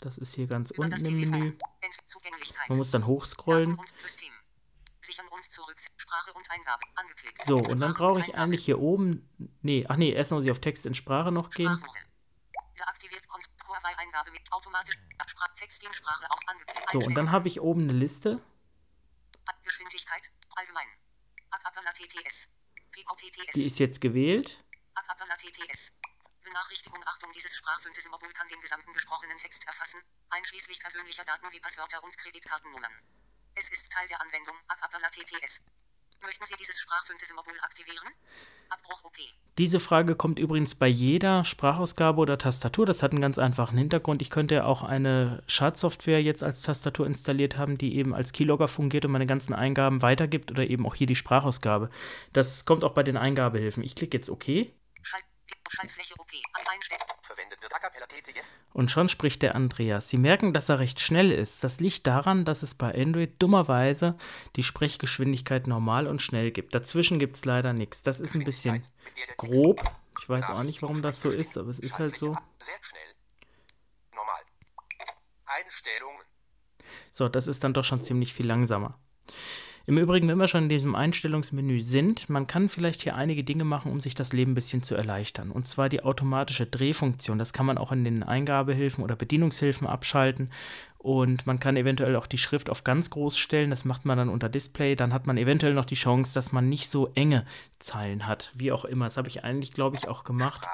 [0.00, 1.30] Das ist hier ganz unten im.
[1.30, 1.58] Menü.
[2.68, 3.78] Man muss dann hochscrollen.
[7.44, 9.28] So, und dann brauche ich eigentlich hier oben.
[9.62, 11.74] Nee, ach nee, erst muss ich auf Text in Sprache noch gehen.
[16.92, 18.42] So, und dann habe ich oben eine Liste.
[19.62, 20.88] Geschwindigkeit allgemein.
[21.92, 22.48] TTS.
[23.16, 23.52] TTS.
[23.54, 24.62] Die ist jetzt gewählt.
[25.36, 25.92] TTS.
[26.42, 32.02] Benachrichtigung Achtung, dieses Sprachsynthesemodul kann den gesamten gesprochenen Text erfassen, einschließlich persönlicher Daten wie Passwörter
[32.04, 32.92] und Kreditkartennummern.
[33.54, 34.56] Es ist Teil der Anwendung
[35.10, 35.62] TTS.
[36.22, 38.12] Möchten Sie dieses Sprachsynthesemodul aktivieren?
[38.68, 39.18] Abbruch OK.
[39.58, 42.84] Diese Frage kommt übrigens bei jeder Sprachausgabe oder Tastatur.
[42.84, 44.20] Das hat einen ganz einfachen Hintergrund.
[44.20, 49.06] Ich könnte auch eine Schadsoftware jetzt als Tastatur installiert haben, die eben als Keylogger fungiert
[49.06, 51.90] und meine ganzen Eingaben weitergibt oder eben auch hier die Sprachausgabe.
[52.32, 53.82] Das kommt auch bei den Eingabehilfen.
[53.82, 54.44] Ich klicke jetzt OK
[55.00, 55.24] Schalt
[55.76, 56.32] Schaltfläche OK.
[56.52, 57.00] An Einstellen.
[57.22, 58.54] Verwendet wird Acapella TTS.
[58.72, 60.08] und schon spricht der Andreas.
[60.08, 61.64] Sie merken, dass er recht schnell ist.
[61.64, 64.16] Das liegt daran, dass es bei Android dummerweise
[64.54, 66.74] die Sprechgeschwindigkeit normal und schnell gibt.
[66.74, 68.02] Dazwischen gibt es leider nichts.
[68.02, 68.80] Das ist ein bisschen
[69.36, 69.82] grob.
[70.20, 72.34] Ich weiß auch nicht, warum das so ist, aber es ist halt so.
[72.58, 73.02] Sehr schnell.
[74.14, 74.40] Normal.
[75.44, 76.22] Einstellungen.
[77.10, 78.98] So, das ist dann doch schon ziemlich viel langsamer.
[79.88, 83.62] Im Übrigen, wenn wir schon in diesem Einstellungsmenü sind, man kann vielleicht hier einige Dinge
[83.62, 85.52] machen, um sich das Leben ein bisschen zu erleichtern.
[85.52, 87.38] Und zwar die automatische Drehfunktion.
[87.38, 90.50] Das kann man auch in den Eingabehilfen oder Bedienungshilfen abschalten.
[90.98, 93.70] Und man kann eventuell auch die Schrift auf ganz groß stellen.
[93.70, 94.96] Das macht man dann unter Display.
[94.96, 97.46] Dann hat man eventuell noch die Chance, dass man nicht so enge
[97.78, 98.50] Zeilen hat.
[98.54, 99.04] Wie auch immer.
[99.04, 100.66] Das habe ich eigentlich, glaube ich, auch gemacht.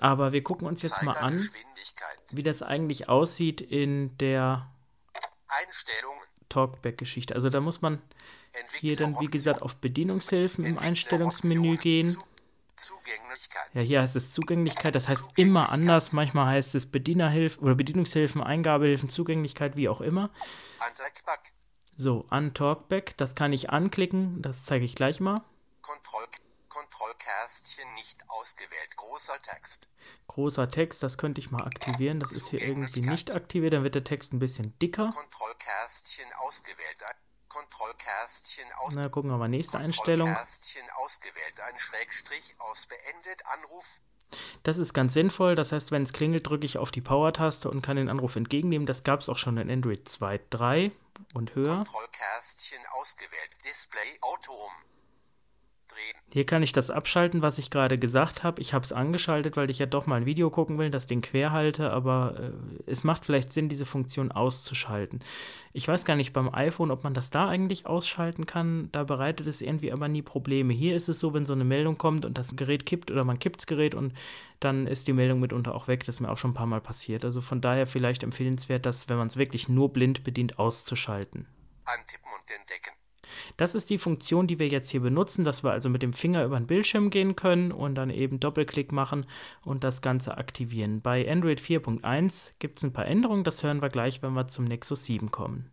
[0.00, 1.48] Aber wir gucken uns jetzt mal an,
[2.32, 4.68] wie das eigentlich aussieht in der
[5.46, 6.29] Einstellungen.
[6.50, 7.34] Talkback-Geschichte.
[7.34, 8.02] Also da muss man
[8.78, 12.14] hier dann, wie gesagt, auf Bedienungshilfen im Einstellungsmenü gehen.
[13.74, 16.12] Ja, hier heißt es Zugänglichkeit, das heißt immer anders.
[16.12, 20.30] Manchmal heißt es Bedienerhilfen oder Bedienungshilfen, Eingabehilfen, Zugänglichkeit, wie auch immer.
[21.96, 25.42] So, an Talkback, das kann ich anklicken, das zeige ich gleich mal.
[25.82, 26.24] Kontroll
[26.80, 28.96] Kontrollkästchen nicht ausgewählt.
[28.96, 29.90] Großer Text.
[30.28, 32.20] Großer Text, das könnte ich mal aktivieren.
[32.20, 35.10] Das ist hier irgendwie nicht aktiviert, dann wird der Text ein bisschen dicker.
[35.10, 37.04] Kontrollkästchen ausgewählt.
[37.48, 40.28] Kontrollkästchen aus Na, gucken wir mal, nächste Einstellung.
[40.28, 41.60] Kontrollkästchen ausgewählt.
[41.68, 43.44] Ein Schrägstrich aus beendet.
[43.46, 44.00] Anruf.
[44.62, 45.56] Das ist ganz sinnvoll.
[45.56, 48.86] Das heißt, wenn es klingelt, drücke ich auf die Power-Taste und kann den Anruf entgegennehmen.
[48.86, 50.92] Das gab es auch schon in Android 2.3
[51.34, 51.84] und höher.
[51.84, 53.50] Kontrollkästchen ausgewählt.
[53.66, 54.72] Display Auto um.
[56.00, 56.20] Drehen.
[56.32, 58.60] Hier kann ich das abschalten, was ich gerade gesagt habe.
[58.60, 61.22] Ich habe es angeschaltet, weil ich ja doch mal ein Video gucken will, das Ding
[61.22, 65.24] quer halte, aber äh, es macht vielleicht Sinn, diese Funktion auszuschalten.
[65.72, 68.88] Ich weiß gar nicht beim iPhone, ob man das da eigentlich ausschalten kann.
[68.92, 70.72] Da bereitet es irgendwie aber nie Probleme.
[70.72, 73.38] Hier ist es so, wenn so eine Meldung kommt und das Gerät kippt oder man
[73.38, 74.14] kippt das Gerät und
[74.60, 76.04] dann ist die Meldung mitunter auch weg.
[76.06, 77.24] Das ist mir auch schon ein paar Mal passiert.
[77.24, 81.46] Also von daher vielleicht empfehlenswert, das, wenn man es wirklich nur blind bedient, auszuschalten.
[81.84, 82.99] Antippen und entdecken.
[83.56, 86.44] Das ist die Funktion, die wir jetzt hier benutzen, dass wir also mit dem Finger
[86.44, 89.26] über den Bildschirm gehen können und dann eben Doppelklick machen
[89.64, 91.02] und das Ganze aktivieren.
[91.02, 94.64] Bei Android 4.1 gibt es ein paar Änderungen, das hören wir gleich, wenn wir zum
[94.64, 95.72] Nexus 7 kommen.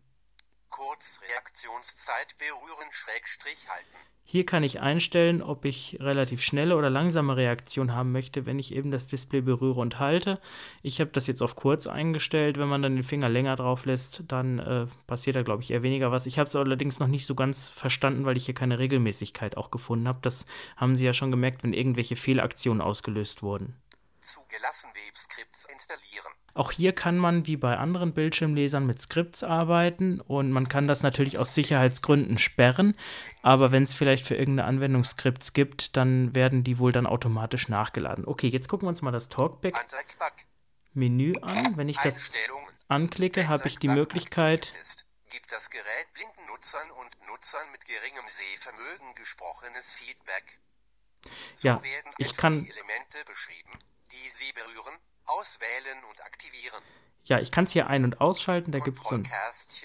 [0.70, 3.98] Kurzreaktionszeit berühren Schrägstrich halten.
[4.30, 8.76] Hier kann ich einstellen, ob ich relativ schnelle oder langsame Reaktion haben möchte, wenn ich
[8.76, 10.42] eben das Display berühre und halte.
[10.84, 12.58] Ich habe das jetzt auf kurz eingestellt.
[12.58, 15.82] Wenn man dann den Finger länger drauf lässt, dann äh, passiert da, glaube ich, eher
[15.82, 16.26] weniger was.
[16.26, 19.72] Ich habe es allerdings noch nicht so ganz verstanden, weil ich hier keine Regelmäßigkeit auch
[19.72, 20.20] gefunden habe.
[20.22, 23.76] Das haben Sie ja schon gemerkt, wenn irgendwelche Fehlaktionen ausgelöst wurden.
[24.22, 26.32] Zugelassen Webscripts installieren.
[26.54, 31.04] Auch hier kann man wie bei anderen Bildschirmlesern mit Skripts arbeiten und man kann das
[31.04, 32.96] natürlich aus Sicherheitsgründen sperren,
[33.44, 37.70] aber wenn es vielleicht für irgendeine Anwendung Skripts gibt, dann werden die wohl dann automatisch
[37.70, 38.26] nachgeladen.
[38.26, 41.78] Okay, jetzt gucken wir uns mal das Talkback-Menü an.
[41.78, 42.32] Wenn ich das
[42.88, 44.72] anklicke, habe ich die Möglichkeit,
[45.30, 50.60] gibt das Gerät blinden Nutzern und Nutzern mit geringem Sehvermögen gesprochenes Feedback.
[51.54, 51.82] So Ja,
[52.18, 52.68] ich kann-
[54.12, 56.82] die Sie berühren, auswählen und aktivieren.
[57.26, 59.28] ja, ich kann es hier ein- und ausschalten, da gibt es so einen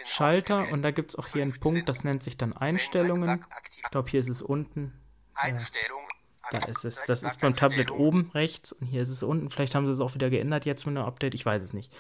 [0.06, 0.72] Schalter ausgewählt.
[0.72, 1.72] und da gibt es auch hier einen 15.
[1.72, 3.44] Punkt, das nennt sich dann Einstellungen.
[3.76, 4.92] Ich glaube, hier ist es unten.
[5.35, 6.06] Einstellung.
[6.50, 7.04] Da ist es.
[7.06, 9.48] Das ist beim Tablet oben rechts und hier ist es unten.
[9.48, 11.92] Vielleicht haben sie es auch wieder geändert jetzt mit einem Update, ich weiß es nicht.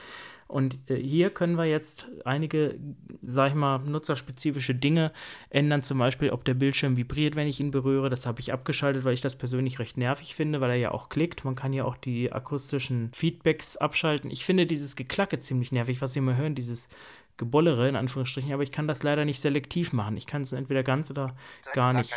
[0.52, 2.78] Und äh, hier können wir jetzt einige,
[3.22, 5.10] sag ich mal, nutzerspezifische Dinge
[5.48, 5.82] ändern.
[5.82, 8.10] Zum Beispiel, ob der Bildschirm vibriert, wenn ich ihn berühre.
[8.10, 11.08] Das habe ich abgeschaltet, weil ich das persönlich recht nervig finde, weil er ja auch
[11.08, 11.46] klickt.
[11.46, 14.30] Man kann ja auch die akustischen Feedbacks abschalten.
[14.30, 16.88] Ich finde dieses Geklacke ziemlich nervig, was Sie immer hören, dieses
[17.36, 20.16] Gebollere in Anführungsstrichen, aber ich kann das leider nicht selektiv machen.
[20.16, 21.34] Ich kann es entweder ganz oder
[21.72, 22.14] gar nicht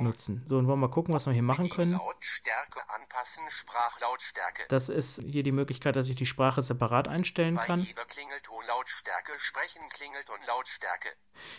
[0.00, 0.44] nutzen.
[0.46, 1.98] So, und wollen wir mal gucken, was wir hier machen können.
[4.68, 7.86] Das ist hier die Möglichkeit, dass ich die Sprache separat einstellen kann.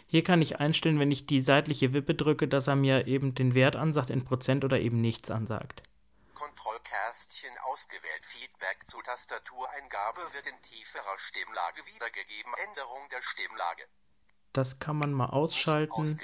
[0.06, 3.56] Hier kann ich einstellen, wenn ich die seitliche Wippe drücke, dass er mir eben den
[3.56, 5.84] Wert ansagt in Prozent oder eben nichts ansagt.
[6.40, 8.26] Kontrollkästchen ausgewählt.
[8.26, 12.54] Feedback zu Tastatureingabe wird in tieferer Stimmlage wiedergegeben.
[12.70, 13.84] Änderung der Stimmlage.
[14.54, 16.18] Das kann man mal ausschalten.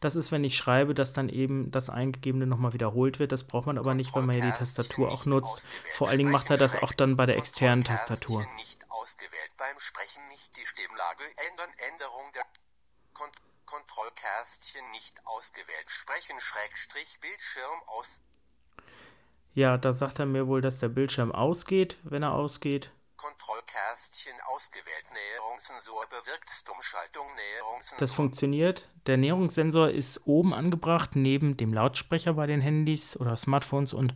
[0.00, 3.32] Das ist, wenn ich schreibe, dass dann eben das Eingegebene nochmal wiederholt wird.
[3.32, 5.70] Das braucht man aber nicht, wenn man hier die Tastatur auch nutzt.
[5.94, 8.46] Vor allen Dingen macht er das auch dann bei der externen Tastatur.
[8.56, 9.56] Nicht ausgewählt.
[9.56, 11.70] Beim Sprechen nicht die Stimmlage ändern.
[11.90, 12.44] Änderung der
[13.14, 15.90] Kont Kontrollkästchen nicht ausgewählt.
[15.90, 18.20] Sprechen Schrägstrich Bildschirm aus.
[19.54, 22.90] Ja, da sagt er mir wohl, dass der Bildschirm ausgeht, wenn er ausgeht.
[23.16, 25.04] Kontrollkästchen ausgewählt.
[25.12, 27.26] Näherungssensor bewirkt Stummschaltung.
[27.36, 28.00] Näherungssensor.
[28.00, 28.88] Das funktioniert.
[29.06, 34.14] Der Näherungssensor ist oben angebracht, neben dem Lautsprecher bei den Handys oder Smartphones und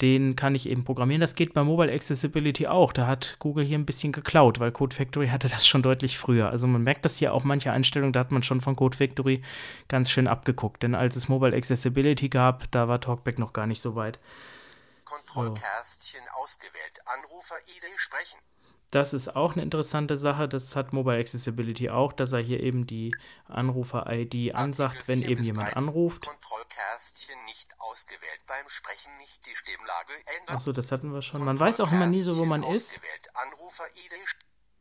[0.00, 1.20] den kann ich eben programmieren.
[1.20, 2.92] Das geht bei Mobile Accessibility auch.
[2.92, 6.48] Da hat Google hier ein bisschen geklaut, weil Code Factory hatte das schon deutlich früher.
[6.48, 9.42] Also man merkt das hier auch manche Einstellungen, da hat man schon von Code Factory
[9.88, 10.82] ganz schön abgeguckt.
[10.82, 14.18] Denn als es Mobile Accessibility gab, da war Talkback noch gar nicht so weit.
[15.10, 17.00] Kontrollkästchen ausgewählt.
[17.04, 18.38] Anrufer-ID sprechen.
[18.92, 20.48] Das ist auch eine interessante Sache.
[20.48, 23.14] Das hat Mobile Accessibility auch, dass er hier eben die
[23.46, 25.88] Anrufer-ID ansagt, wenn 4 eben jemand 13.
[25.88, 26.26] anruft.
[26.26, 28.40] Kontrollkästchen nicht ausgewählt.
[28.46, 30.56] Beim Sprechen nicht die Stimmlage ändern.
[30.56, 31.44] Achso, das hatten wir schon.
[31.44, 33.00] Man weiß auch immer nie so, wo man ist.
[33.34, 34.12] Anrufer-ID.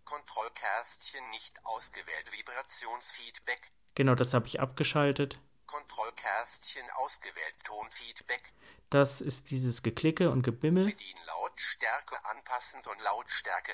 [0.05, 2.31] Kontrollkästchen nicht ausgewählt.
[2.31, 3.71] Vibrationsfeedback.
[3.93, 5.39] Genau, das habe ich abgeschaltet.
[5.67, 7.55] Kontrollkästchen ausgewählt.
[7.63, 8.53] Tonfeedback.
[8.89, 10.85] Das ist dieses Geklicke und Gebimmel.
[10.85, 13.73] Bedienen Lautstärke anpassend und Lautstärke.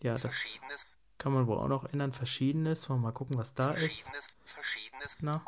[0.00, 0.98] Ja, das Verschiedenes.
[1.18, 2.12] kann man wohl auch noch ändern.
[2.12, 2.88] Verschiedenes.
[2.88, 3.78] Wollen wir mal gucken, was da ist.
[3.80, 4.38] Verschiedenes.
[4.44, 5.22] Verschiedenes.
[5.22, 5.44] Na,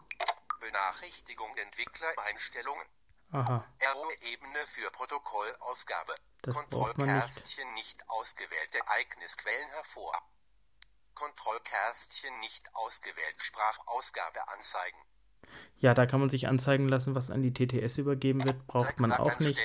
[0.61, 2.87] Benachrichtigung Entwickler Einstellungen.
[3.33, 3.65] aha.
[3.79, 6.15] Error-Ebene für Protokollausgabe.
[6.43, 8.75] Das Kontrollkästchen nicht ausgewählt.
[8.75, 10.23] Ereignisquellen hervor.
[11.15, 13.37] Kontrollkästchen nicht ausgewählt.
[13.43, 14.99] Sprachausgabe anzeigen.
[15.79, 18.67] Ja, da kann man sich anzeigen lassen, was an die TTS übergeben wird.
[18.67, 19.61] Braucht man auch nicht.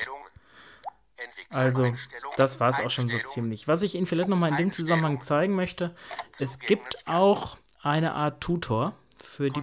[1.52, 1.92] Also,
[2.38, 3.68] das war es auch schon so ziemlich.
[3.68, 5.96] Was ich Ihnen vielleicht nochmal in dem Zusammenhang zeigen möchte,
[6.32, 9.62] es gibt auch eine Art Tutor für die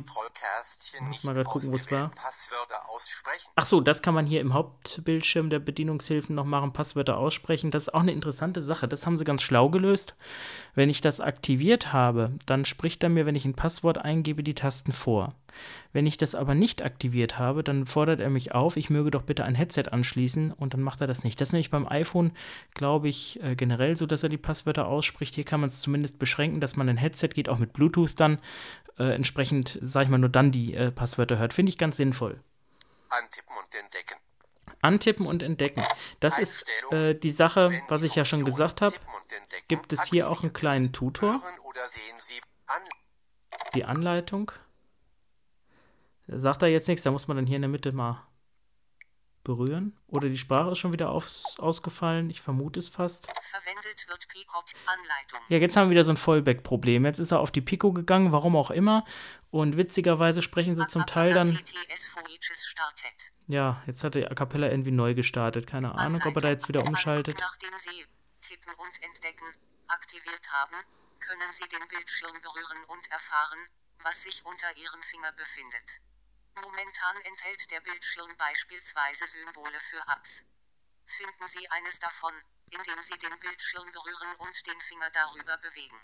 [1.01, 2.11] Muss mal grad gucken, wo es war.
[2.11, 3.51] Passwörter aussprechen.
[3.57, 7.71] Ach so, das kann man hier im Hauptbildschirm der Bedienungshilfen noch machen, Passwörter aussprechen.
[7.71, 8.89] Das ist auch eine interessante Sache.
[8.89, 10.15] Das haben sie ganz schlau gelöst.
[10.75, 14.55] Wenn ich das aktiviert habe, dann spricht er mir, wenn ich ein Passwort eingebe, die
[14.55, 15.35] Tasten vor.
[15.93, 19.23] Wenn ich das aber nicht aktiviert habe, dann fordert er mich auf, ich möge doch
[19.23, 21.41] bitte ein Headset anschließen und dann macht er das nicht.
[21.41, 22.33] Das ist nämlich beim iPhone,
[22.75, 25.35] glaube ich, äh, generell so, dass er die Passwörter ausspricht.
[25.35, 28.41] Hier kann man es zumindest beschränken, dass man ein Headset geht, auch mit Bluetooth dann
[28.99, 31.55] äh, entsprechend, sage ich mal, nur dann die äh, Passwörter hört.
[31.55, 32.41] Finde ich ganz sinnvoll.
[33.09, 34.15] Antippen und entdecken.
[34.81, 35.85] Antippen und entdecken.
[36.21, 38.95] Das ist äh, die Sache, Wenn was ich ja schon gesagt habe.
[39.67, 40.93] Gibt es hier auch einen kleinen.
[40.93, 41.41] Tutor?
[43.75, 44.53] Die Anleitung.
[46.29, 48.27] Sagt er jetzt nichts, da muss man dann hier in der Mitte mal
[49.45, 49.99] berühren.
[50.09, 52.29] Oder die Sprache ist schon wieder aufs, ausgefallen.
[52.29, 53.27] Ich vermute es fast.
[53.41, 55.41] Verwendet wird Picot Anleitung.
[55.49, 57.07] Ja, jetzt haben wir wieder so ein Vollback-Problem.
[57.07, 59.07] Jetzt ist er auf die Pico gegangen, warum auch immer.
[59.51, 61.59] Und witzigerweise sprechen sie zum Teil dann.
[63.47, 65.67] Ja, jetzt hat der A Cappella irgendwie neu gestartet.
[65.67, 67.39] Keine Ahnung, ob er da jetzt wieder umschaltet.
[67.41, 68.05] Nachdem Sie
[68.43, 69.47] Tippen und Entdecken
[69.89, 70.77] aktiviert haben,
[71.21, 73.59] können Sie den Bildschirm berühren und erfahren,
[74.03, 76.01] was sich unter Ihrem Finger befindet.
[76.63, 80.45] Momentan enthält der Bildschirm beispielsweise Symbole für Apps.
[81.07, 82.33] Finden Sie eines davon,
[82.71, 85.97] indem Sie den Bildschirm berühren und den Finger darüber bewegen.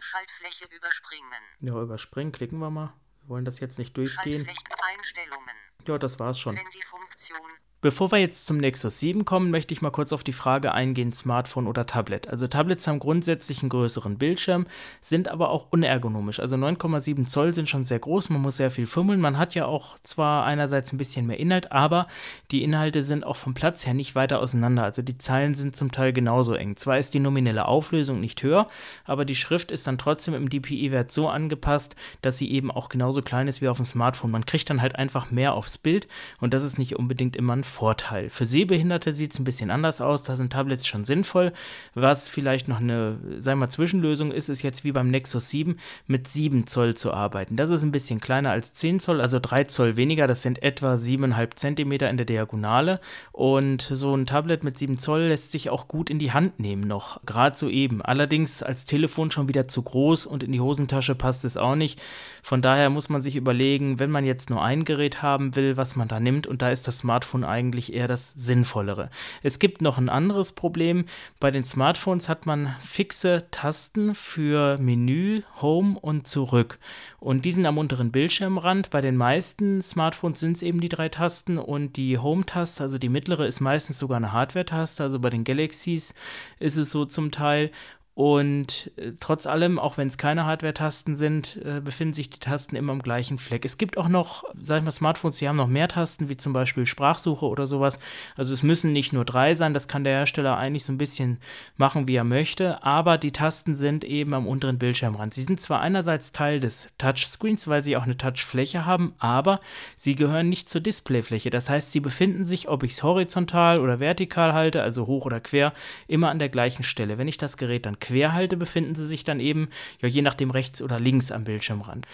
[0.00, 1.42] Schaltfläche überspringen.
[1.60, 2.94] Ja, überspringen, klicken wir mal.
[3.20, 4.44] Wir wollen das jetzt nicht durchgehen.
[4.44, 5.56] Schaltfläche Einstellungen.
[5.86, 6.56] Ja, das war's schon.
[6.56, 10.24] Wenn die Funktion Bevor wir jetzt zum Nexus 7 kommen, möchte ich mal kurz auf
[10.24, 12.26] die Frage eingehen, Smartphone oder Tablet.
[12.26, 14.66] Also Tablets haben grundsätzlich einen größeren Bildschirm,
[15.00, 16.40] sind aber auch unergonomisch.
[16.40, 19.20] Also 9,7 Zoll sind schon sehr groß, man muss sehr viel fummeln.
[19.20, 22.08] Man hat ja auch zwar einerseits ein bisschen mehr Inhalt, aber
[22.50, 24.82] die Inhalte sind auch vom Platz her nicht weiter auseinander.
[24.82, 26.74] Also die Zeilen sind zum Teil genauso eng.
[26.74, 28.66] Zwar ist die nominelle Auflösung nicht höher,
[29.04, 33.22] aber die Schrift ist dann trotzdem im DPI-Wert so angepasst, dass sie eben auch genauso
[33.22, 34.32] klein ist wie auf dem Smartphone.
[34.32, 36.08] Man kriegt dann halt einfach mehr aufs Bild
[36.40, 38.30] und das ist nicht unbedingt immer ein Vorteil.
[38.30, 40.24] Für Sehbehinderte sieht es ein bisschen anders aus.
[40.24, 41.52] Da sind Tablets schon sinnvoll.
[41.94, 46.26] Was vielleicht noch eine, sagen wir Zwischenlösung ist, ist jetzt wie beim Nexus 7 mit
[46.26, 47.56] 7 Zoll zu arbeiten.
[47.56, 50.26] Das ist ein bisschen kleiner als 10 Zoll, also 3 Zoll weniger.
[50.26, 53.00] Das sind etwa 7,5 Zentimeter in der Diagonale.
[53.32, 56.82] Und so ein Tablet mit 7 Zoll lässt sich auch gut in die Hand nehmen
[56.82, 58.02] noch, gerade so eben.
[58.02, 62.00] Allerdings als Telefon schon wieder zu groß und in die Hosentasche passt es auch nicht.
[62.42, 65.96] Von daher muss man sich überlegen, wenn man jetzt nur ein Gerät haben will, was
[65.96, 66.46] man da nimmt.
[66.46, 69.10] Und da ist das Smartphone eigentlich eher das Sinnvollere.
[69.42, 71.04] Es gibt noch ein anderes Problem.
[71.40, 76.78] Bei den Smartphones hat man fixe Tasten für Menü, Home und zurück.
[77.18, 78.90] Und die sind am unteren Bildschirmrand.
[78.90, 83.08] Bei den meisten Smartphones sind es eben die drei Tasten und die Home-Taste, also die
[83.08, 85.02] mittlere, ist meistens sogar eine Hardware-Taste.
[85.02, 86.14] Also bei den Galaxies
[86.60, 87.72] ist es so zum Teil.
[88.18, 92.74] Und äh, trotz allem, auch wenn es keine Hardware-Tasten sind, äh, befinden sich die Tasten
[92.74, 93.64] immer am gleichen Fleck.
[93.64, 96.52] Es gibt auch noch, sag ich mal, Smartphones, die haben noch mehr Tasten, wie zum
[96.52, 98.00] Beispiel Sprachsuche oder sowas.
[98.36, 101.38] Also es müssen nicht nur drei sein, das kann der Hersteller eigentlich so ein bisschen
[101.76, 105.32] machen, wie er möchte, aber die Tasten sind eben am unteren Bildschirmrand.
[105.32, 109.60] Sie sind zwar einerseits Teil des Touchscreens, weil sie auch eine Touchfläche haben, aber
[109.96, 111.50] sie gehören nicht zur Displayfläche.
[111.50, 115.38] Das heißt, sie befinden sich, ob ich es horizontal oder vertikal halte, also hoch oder
[115.38, 115.72] quer,
[116.08, 117.16] immer an der gleichen Stelle.
[117.16, 119.68] Wenn ich das Gerät dann Querhalte befinden sie sich dann eben,
[120.00, 122.06] ja, je nachdem rechts oder links am Bildschirmrand.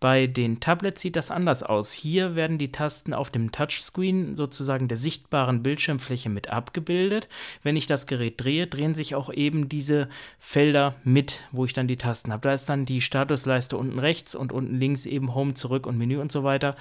[0.00, 1.92] Bei den Tablets sieht das anders aus.
[1.92, 7.28] Hier werden die Tasten auf dem Touchscreen sozusagen der sichtbaren Bildschirmfläche mit abgebildet.
[7.62, 10.08] Wenn ich das Gerät drehe, drehen sich auch eben diese
[10.40, 12.48] Felder mit, wo ich dann die Tasten habe.
[12.48, 16.18] Da ist dann die Statusleiste unten rechts und unten links eben Home, Zurück und Menü
[16.18, 16.76] und so weiter.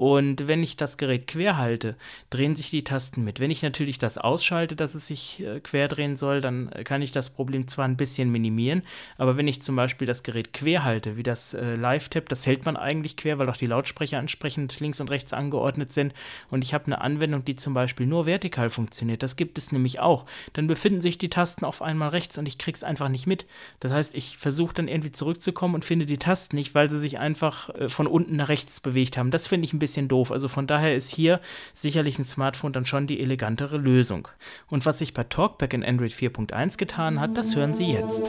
[0.00, 1.94] Und wenn ich das Gerät quer halte,
[2.30, 3.38] drehen sich die Tasten mit.
[3.38, 7.12] Wenn ich natürlich das ausschalte, dass es sich äh, quer drehen soll, dann kann ich
[7.12, 8.82] das Problem zwar ein bisschen minimieren,
[9.18, 12.64] aber wenn ich zum Beispiel das Gerät quer halte, wie das äh, Live-Tab, das hält
[12.64, 16.14] man eigentlich quer, weil auch die Lautsprecher entsprechend links und rechts angeordnet sind.
[16.48, 19.22] Und ich habe eine Anwendung, die zum Beispiel nur vertikal funktioniert.
[19.22, 20.24] Das gibt es nämlich auch.
[20.54, 23.44] Dann befinden sich die Tasten auf einmal rechts und ich kriege es einfach nicht mit.
[23.80, 27.18] Das heißt, ich versuche dann irgendwie zurückzukommen und finde die Tasten nicht, weil sie sich
[27.18, 29.30] einfach äh, von unten nach rechts bewegt haben.
[29.30, 30.30] Das finde ich ein bisschen bisschen doof.
[30.30, 31.40] Also von daher ist hier
[31.74, 34.28] sicherlich ein Smartphone dann schon die elegantere Lösung.
[34.68, 38.22] Und was sich bei Talkback in Android 4.1 getan hat, das hören Sie jetzt.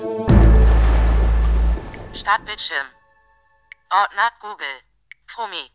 [2.13, 2.87] Startbildschirm.
[3.91, 4.65] Ordner Google.
[5.27, 5.69] Chromie.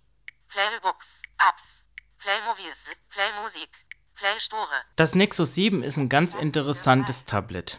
[0.49, 1.22] Playbooks.
[1.49, 1.85] Apps.
[2.18, 2.96] Playmovies.
[3.09, 3.70] Playmusik.
[4.14, 4.66] Play Store.
[4.96, 7.79] Das Nexus 7 ist ein ganz interessantes Tablet.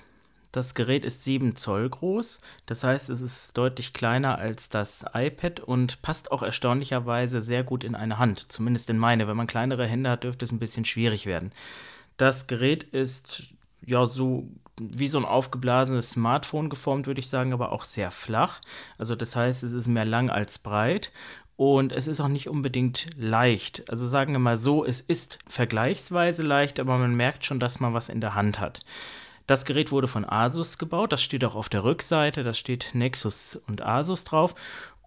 [0.58, 5.60] Das Gerät ist 7 Zoll groß, das heißt, es ist deutlich kleiner als das iPad
[5.60, 9.28] und passt auch erstaunlicherweise sehr gut in eine Hand, zumindest in meine.
[9.28, 11.52] Wenn man kleinere Hände hat, dürfte es ein bisschen schwierig werden.
[12.18, 13.44] Das Gerät ist
[13.86, 14.48] ja so
[14.82, 18.60] wie so ein aufgeblasenes Smartphone geformt, würde ich sagen, aber auch sehr flach.
[18.98, 21.12] Also das heißt, es ist mehr lang als breit
[21.56, 23.88] und es ist auch nicht unbedingt leicht.
[23.92, 27.94] Also sagen wir mal so, es ist vergleichsweise leicht, aber man merkt schon, dass man
[27.94, 28.80] was in der Hand hat.
[29.48, 33.60] Das Gerät wurde von Asus gebaut, das steht auch auf der Rückseite, da steht Nexus
[33.68, 34.56] und Asus drauf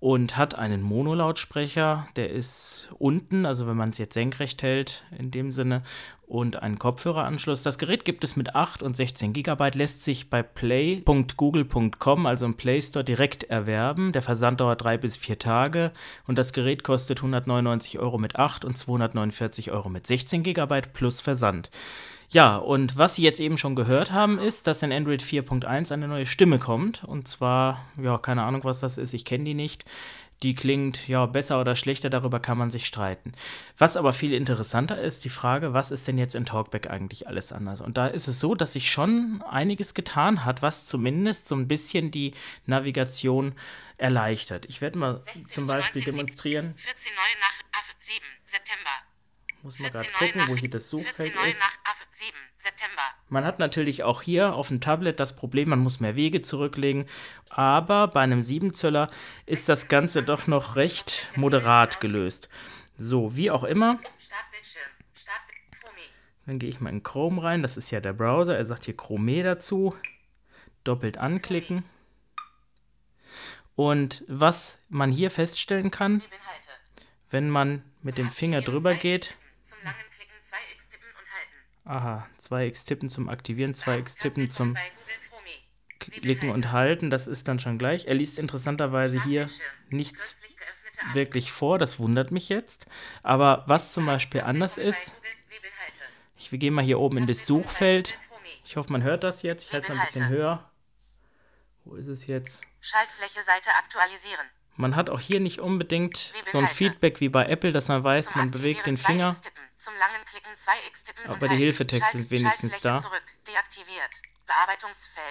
[0.01, 5.31] und hat einen Monolautsprecher, der ist unten, also wenn man es jetzt senkrecht hält in
[5.31, 5.83] dem Sinne,
[6.31, 7.65] und einen Kopfhöreranschluss.
[7.65, 12.55] Das Gerät gibt es mit 8 und 16 GB, lässt sich bei play.google.com, also im
[12.55, 14.13] Play Store, direkt erwerben.
[14.13, 15.91] Der Versand dauert drei bis vier Tage
[16.29, 21.21] und das Gerät kostet 199 Euro mit 8 und 249 Euro mit 16 GB plus
[21.21, 21.69] Versand.
[22.33, 26.07] Ja, und was Sie jetzt eben schon gehört haben, ist, dass in Android 4.1 eine
[26.07, 27.03] neue Stimme kommt.
[27.03, 29.85] Und zwar, ja, keine Ahnung, was das ist, ich kenne die nicht.
[30.45, 33.33] Die klingt ja besser oder schlechter, darüber kann man sich streiten.
[33.77, 37.53] Was aber viel interessanter ist, die Frage, was ist denn jetzt in Talkback eigentlich alles
[37.53, 37.81] anders?
[37.81, 41.69] Und da ist es so, dass sich schon einiges getan hat, was zumindest so ein
[41.69, 42.33] bisschen die
[42.65, 43.55] Navigation
[43.99, 44.67] erleichtert.
[44.67, 46.75] Ich werde mal 16, zum Beispiel 19, demonstrieren.
[46.77, 47.61] 14 neu nach
[47.99, 49.10] 7 September.
[49.63, 51.61] Muss man gerade gucken, wo hier das Suchfeld ist.
[53.29, 57.07] Man hat natürlich auch hier auf dem Tablet das Problem, man muss mehr Wege zurücklegen.
[57.49, 59.09] Aber bei einem 7 Zöller
[59.47, 62.49] ist das Ganze doch noch recht moderat gelöst.
[62.97, 63.99] So, wie auch immer.
[66.47, 67.63] Dann gehe ich mal in Chrome rein.
[67.63, 68.57] Das ist ja der Browser.
[68.57, 69.95] Er sagt hier Chrome dazu.
[70.85, 71.85] Doppelt anklicken.
[73.77, 76.23] Und was man hier feststellen kann,
[77.31, 79.37] wenn man mit dem Finger drüber geht,
[81.91, 84.77] Aha, 2x tippen zum Aktivieren, 2x tippen zum
[85.99, 88.07] Klicken und Halten, das ist dann schon gleich.
[88.07, 89.51] Er liest interessanterweise hier
[89.89, 90.37] nichts
[91.15, 92.87] wirklich vor, das wundert mich jetzt.
[93.25, 95.17] Aber was zum Beispiel anders ist,
[96.37, 98.17] ich gehe mal hier oben in das Suchfeld.
[98.65, 99.65] Ich hoffe, man hört das jetzt.
[99.65, 100.71] Ich halte es ein bisschen höher.
[101.85, 102.63] Wo ist es jetzt?
[102.81, 104.47] Schaltfläche Seite aktualisieren.
[104.81, 106.67] Man hat auch hier nicht unbedingt so ein.
[106.67, 109.31] Feedback wie bei Apple, dass man weiß, man bewegt den Finger.
[109.33, 109.63] 2x tippen.
[109.79, 111.57] Zum langen Klicken 2x tippen Aber die.
[111.57, 113.03] Hilfetexte sind wenigstens da.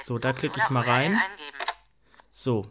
[0.03, 1.19] So, da klicke ich mal rein.
[2.29, 2.69] So,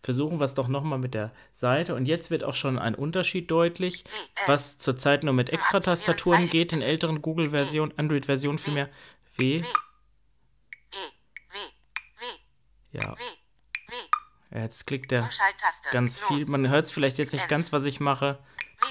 [0.00, 1.94] versuchen wir es doch nochmal mit der Seite.
[1.94, 4.12] Und jetzt wird auch schon ein Unterschied deutlich, DS.
[4.46, 8.88] was zurzeit nur mit Extra-Tastaturen geht, in älteren Google-Versionen, Android-Versionen vielmehr.
[9.36, 9.66] W, W.
[9.66, 9.72] E.
[11.50, 11.58] W.
[12.18, 12.98] W.
[12.98, 13.16] ja.
[14.52, 15.30] Jetzt klickt er
[15.90, 16.46] ganz viel.
[16.46, 18.38] Man hört es vielleicht jetzt nicht ganz, was ich mache.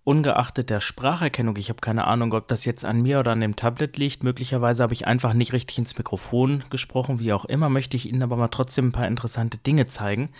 [0.03, 3.55] Ungeachtet der Spracherkennung, ich habe keine Ahnung, ob das jetzt an mir oder an dem
[3.55, 4.23] Tablet liegt.
[4.23, 8.23] Möglicherweise habe ich einfach nicht richtig ins Mikrofon gesprochen, wie auch immer, möchte ich Ihnen
[8.23, 10.31] aber mal trotzdem ein paar interessante Dinge zeigen.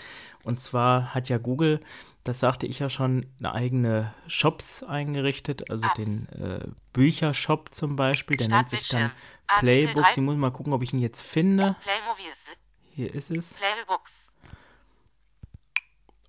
[0.44, 1.80] Und zwar hat ja Google,
[2.24, 5.96] das sagte ich ja schon, eine eigene Shops eingerichtet, also Apps.
[5.96, 9.12] den äh, Büchershop zum Beispiel, der nennt sich dann
[9.60, 10.18] Playbooks.
[10.18, 11.76] Ich muss mal gucken, ob ich ihn jetzt finde.
[11.84, 12.58] Playmovies.
[12.90, 13.54] Hier ist es.
[13.54, 14.31] Playbooks.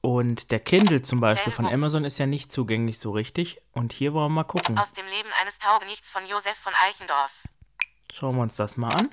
[0.02, 1.64] Und der Kindle zum Beispiel von.
[1.64, 3.58] Amazon ist ja nicht zugänglich so richtig.
[3.70, 4.76] Und hier wollen wir mal gucken.
[4.76, 7.44] Aus dem Leben eines Taugenichts von Josef von Eichendorff.
[8.12, 9.10] Schauen wir uns das mal an.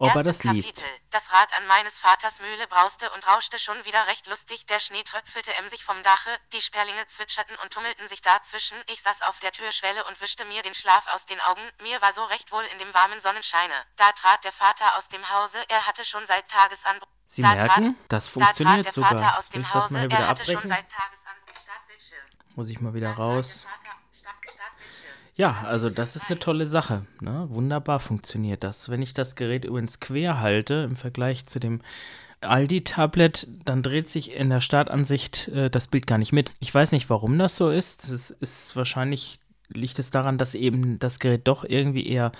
[0.00, 0.76] Ob er das liest.
[0.76, 1.00] Kapitel.
[1.10, 4.66] Das Rad an meines Vaters Mühle brauste und rauschte schon wieder recht lustig.
[4.66, 8.78] Der Schnee tröpfelte emsig vom Dache, die Sperlinge zwitscherten und tummelten sich dazwischen.
[8.90, 11.60] Ich saß auf der Türschwelle und wischte mir den Schlaf aus den Augen.
[11.82, 13.74] Mir war so recht wohl in dem warmen Sonnenscheine.
[13.96, 15.58] Da trat der Vater aus dem Hause.
[15.68, 17.08] Er hatte schon seit Tagesanbruch.
[17.26, 19.38] Sie da merken, das da funktioniert trat der Vater sogar.
[19.38, 20.68] aus Jetzt dem will ich das mal hier wieder er hatte schon abbrechen.
[20.70, 22.26] seit Tagesanbruch Startbildschirm.
[22.56, 23.60] Muss ich mal wieder Da raus.
[23.60, 25.14] der Vater- Start- Startbildschirm.
[25.40, 27.06] Ja, also das ist eine tolle Sache.
[27.22, 27.46] Ne?
[27.48, 28.90] Wunderbar funktioniert das.
[28.90, 31.80] Wenn ich das Gerät übrigens quer halte im Vergleich zu dem
[32.42, 36.52] Aldi-Tablet, dann dreht sich in der Startansicht äh, das Bild gar nicht mit.
[36.60, 38.10] Ich weiß nicht, warum das so ist.
[38.10, 42.32] Es ist wahrscheinlich liegt es daran, dass eben das Gerät doch irgendwie eher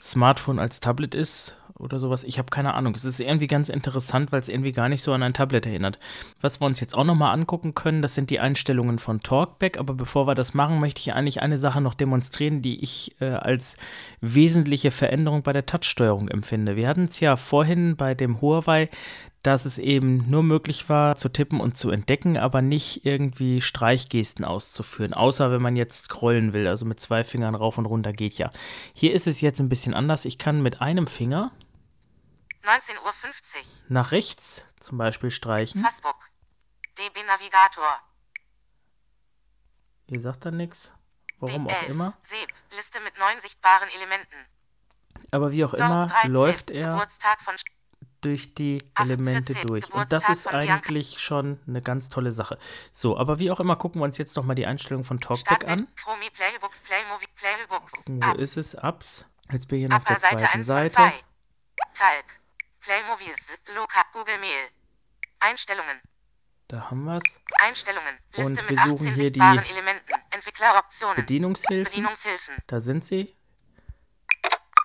[0.00, 2.24] Smartphone als Tablet ist oder sowas.
[2.24, 2.94] Ich habe keine Ahnung.
[2.94, 5.98] Es ist irgendwie ganz interessant, weil es irgendwie gar nicht so an ein Tablet erinnert.
[6.40, 9.78] Was wir uns jetzt auch nochmal angucken können, das sind die Einstellungen von Talkback.
[9.78, 13.26] Aber bevor wir das machen, möchte ich eigentlich eine Sache noch demonstrieren, die ich äh,
[13.26, 13.76] als
[14.20, 16.76] wesentliche Veränderung bei der Touchsteuerung empfinde.
[16.76, 18.88] Wir hatten es ja vorhin bei dem Huawei,
[19.46, 24.44] dass es eben nur möglich war zu tippen und zu entdecken, aber nicht irgendwie Streichgesten
[24.44, 28.38] auszuführen, außer wenn man jetzt scrollen will, also mit zwei Fingern rauf und runter geht
[28.38, 28.50] ja.
[28.92, 30.24] Hier ist es jetzt ein bisschen anders.
[30.24, 31.52] Ich kann mit einem Finger
[32.66, 33.64] 19.50 Uhr.
[33.88, 35.82] nach rechts zum Beispiel streichen.
[35.82, 36.16] Fassbook.
[36.98, 38.00] DB Navigator.
[40.08, 40.92] Ihr sagt da nichts.
[41.38, 41.86] Warum auch D11.
[41.86, 42.18] immer.
[42.22, 42.48] Seb.
[42.74, 44.36] Liste mit neun sichtbaren Elementen.
[45.30, 46.32] Aber wie auch Dort immer 13.
[46.32, 47.38] läuft er Geburtstag
[48.22, 49.84] durch die Elemente 14, durch.
[49.92, 50.74] Und das Geburtstag ist von Bianca.
[50.74, 52.58] eigentlich schon eine ganz tolle Sache.
[52.90, 55.86] So, aber wie auch immer, gucken wir uns jetzt nochmal die Einstellung von Talkback an.
[55.96, 56.80] Chromie Playbooks.
[56.80, 57.26] Playmovie.
[57.36, 57.92] Playbooks.
[57.92, 58.42] Gucken, wo Apps.
[58.42, 58.74] ist es?
[58.74, 59.24] Apps.
[59.52, 60.94] Jetzt bin ich hier auf der zweiten 1 von Seite.
[60.94, 61.12] 2.
[61.94, 62.24] Talk.
[62.86, 63.58] Playmovies.
[63.74, 64.04] Loka.
[64.12, 64.68] Google Mail.
[65.40, 66.00] Einstellungen.
[66.68, 67.40] Da haben wir es.
[67.60, 68.16] Einstellungen.
[68.36, 70.12] Liste Und mit wir 18 suchen hier die Elementen.
[70.30, 71.16] Entwickleroptionen.
[71.16, 71.84] Bedienungshilfen.
[71.84, 72.54] Bedienungshilfen.
[72.68, 73.36] Da sind sie.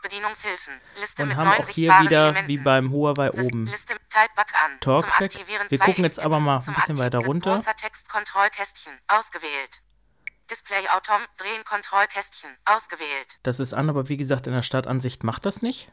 [0.02, 0.82] Bedienungshilfen.
[0.99, 2.47] Liste und mit haben auch hier wieder Elementen.
[2.47, 5.47] wie beim Huawei Liste- oben Liste Talkback.
[5.70, 7.54] Wir gucken jetzt aber mal ein bisschen weiter runter.
[7.56, 8.93] Großer Textkontrollkästchen.
[9.08, 9.84] Ausgewählt.
[10.49, 11.22] Display Autom.
[11.38, 12.58] Drehen Kontrollkästchen.
[12.66, 13.39] Ausgewählt.
[13.43, 15.91] Das ist an, aber wie gesagt, in der Startansicht macht das nicht.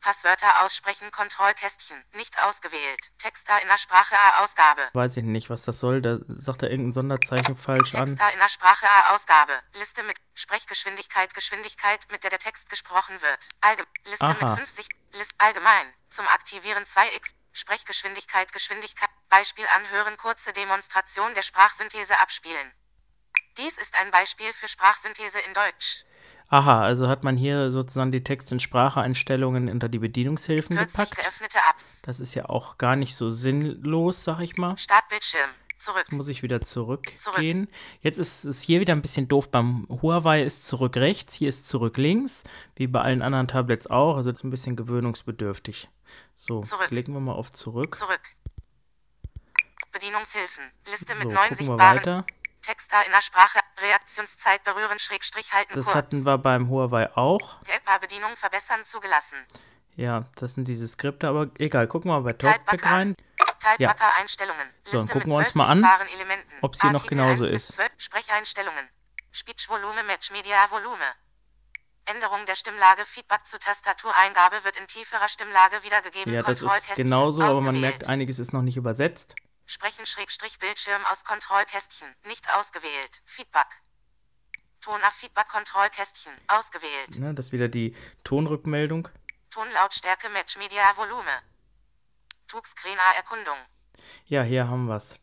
[0.00, 1.10] Passwörter aussprechen.
[1.10, 2.02] Kontrollkästchen.
[2.14, 3.12] Nicht ausgewählt.
[3.18, 4.44] Texter in der Sprache A.
[4.44, 4.88] Ausgabe.
[4.92, 6.00] Weiß ich nicht, was das soll.
[6.00, 8.06] Da sagt er irgendein Sonderzeichen falsch an.
[8.06, 9.14] Texter in der Sprache A.
[9.14, 9.52] Ausgabe.
[9.74, 11.34] Liste mit Sprechgeschwindigkeit.
[11.34, 13.48] Geschwindigkeit, mit der der Text gesprochen wird.
[13.60, 14.50] Allgem Liste Aha.
[14.50, 14.88] mit 50.
[15.12, 15.92] List allgemein.
[16.10, 17.34] Zum Aktivieren 2x.
[17.52, 18.52] Sprechgeschwindigkeit.
[18.52, 19.10] Geschwindigkeit.
[19.28, 20.16] Beispiel anhören.
[20.16, 22.72] Kurze Demonstration der Sprachsynthese abspielen.
[23.58, 26.04] Dies ist ein Beispiel für Sprachsynthese in Deutsch.
[26.50, 31.22] Aha, also hat man hier sozusagen die Text- und Spracheinstellungen unter die Bedienungshilfen Kürzlich gepackt.
[31.22, 32.00] geöffnete Apps.
[32.02, 34.76] Das ist ja auch gar nicht so sinnlos, sag ich mal.
[34.78, 35.50] Startbildschirm.
[35.78, 35.98] Zurück.
[35.98, 37.68] Jetzt muss ich wieder zurückgehen.
[38.00, 39.50] Jetzt ist es hier wieder ein bisschen doof.
[39.50, 42.42] Beim Huawei ist zurück rechts, hier ist zurück links,
[42.74, 44.16] wie bei allen anderen Tablets auch.
[44.16, 45.88] Also das ist ein bisschen gewöhnungsbedürftig.
[46.34, 46.88] So, Zurück.
[46.88, 47.94] klicken wir mal auf zurück.
[47.94, 48.34] Zurück.
[49.92, 50.64] Bedienungshilfen.
[50.90, 52.26] Liste mit So, neun gucken wir sichtbaren weiter.
[52.62, 53.58] Texter in der Sprache.
[53.80, 55.96] Reaktionszeit berühren, Schrägstrich halten Das kurz.
[55.96, 57.56] hatten wir beim Huawei auch.
[57.64, 59.38] Helper-Bedienung verbessern zugelassen.
[59.96, 61.88] Ja, das sind diese Skripte, aber egal.
[61.88, 63.16] Gucken wir mal bei Talkback rein.
[63.58, 64.70] Typebacker-Einstellungen.
[64.84, 65.84] So, dann gucken wir uns mal an,
[66.62, 67.74] ob's hier noch genauso 1 bis ist.
[67.76, 67.90] 12.
[67.96, 68.88] Sprecheinstellungen.
[69.32, 71.04] Speech-Volume, Match-Media-Volume.
[72.04, 76.32] Änderung der Stimmlage, Feedback zu Tastatureingabe wird in tieferer Stimmlage wiedergegeben.
[76.32, 79.34] Ja, das ist genauso, aber man merkt, einiges ist noch nicht übersetzt.
[79.70, 82.08] Sprechen Schrägstrich Bildschirm aus Kontrollkästchen.
[82.26, 83.20] Nicht ausgewählt.
[83.26, 83.66] Feedback.
[84.80, 86.32] Ton auf Feedback Kontrollkästchen.
[86.46, 87.18] Ausgewählt.
[87.18, 87.94] Ne, das ist wieder die
[88.24, 89.08] Tonrückmeldung.
[89.50, 91.42] Tonlautstärke Match Media Volume.
[92.46, 93.58] Tugscreener Erkundung.
[94.24, 95.20] Ja, hier haben wir es.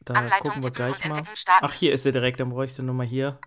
[0.00, 1.22] Da Anleitung gucken wir gleich mal.
[1.60, 3.38] Ach, hier ist sie direkt, dann bräuchte ich sie nur mal hier.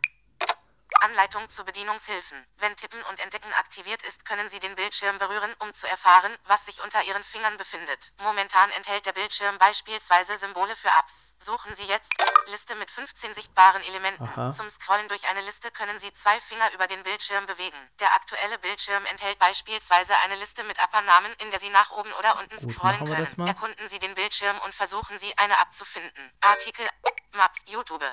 [1.02, 2.46] Anleitung zu Bedienungshilfen.
[2.58, 6.66] Wenn Tippen und Entdecken aktiviert ist, können Sie den Bildschirm berühren, um zu erfahren, was
[6.66, 8.14] sich unter Ihren Fingern befindet.
[8.20, 11.34] Momentan enthält der Bildschirm beispielsweise Symbole für Apps.
[11.40, 12.14] Suchen Sie jetzt
[12.48, 14.24] Liste mit 15 sichtbaren Elementen.
[14.24, 14.52] Aha.
[14.52, 17.78] Zum Scrollen durch eine Liste können Sie zwei Finger über den Bildschirm bewegen.
[18.00, 22.38] Der aktuelle Bildschirm enthält beispielsweise eine Liste mit Appernamen, in der Sie nach oben oder
[22.40, 23.48] unten Gut, scrollen können.
[23.48, 26.32] Erkunden Sie den Bildschirm und versuchen Sie, eine App zu finden.
[26.42, 26.88] Artikel,
[27.34, 28.04] Maps, YouTube.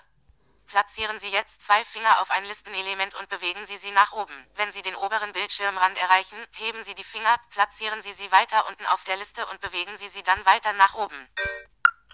[0.67, 4.35] Platzieren Sie jetzt zwei Finger auf ein Listenelement und bewegen Sie sie nach oben.
[4.57, 8.85] Wenn Sie den oberen Bildschirmrand erreichen, heben Sie die Finger, platzieren Sie sie weiter unten
[8.87, 11.29] auf der Liste und bewegen Sie sie dann weiter nach oben.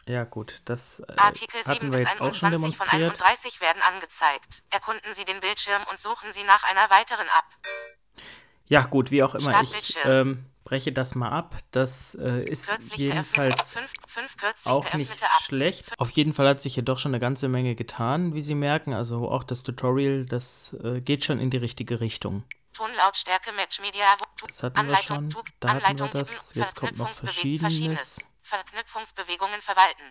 [0.04, 3.22] Ja, gut, das äh, Artikel 7 hatten wir bis jetzt auch schon 21 von demonstriert.
[3.22, 4.64] 31 werden angezeigt.
[4.70, 8.24] Erkunden Sie den Bildschirm und suchen Sie nach einer weiteren App.
[8.66, 9.62] Ja, gut, wie auch immer.
[9.62, 11.54] Ich ähm, breche das mal ab.
[11.70, 15.44] Das äh, ist Kürzlich jedenfalls fünf, fünf kürzlich auch nicht Apps.
[15.44, 15.84] schlecht.
[15.98, 18.94] Auf jeden Fall hat sich hier doch schon eine ganze Menge getan, wie Sie merken.
[18.94, 22.44] Also auch das Tutorial, das äh, geht schon in die richtige Richtung.
[22.72, 24.16] Tonlautstärke Match Media.
[24.46, 25.28] Das hatten wir schon.
[25.60, 26.54] Da hatten wir das.
[26.54, 28.26] Jetzt kommt noch Verschiedenes.
[28.40, 30.04] Verknüpfungsbewegungen verwalten.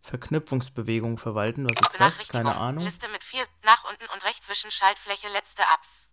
[0.00, 1.64] Verknüpfungsbewegung verwalten.
[1.70, 2.28] Was ist das?
[2.28, 2.82] Keine Ahnung.
[2.82, 6.08] Liste mit vier nach unten und rechts zwischen Schaltfläche letzte Apps.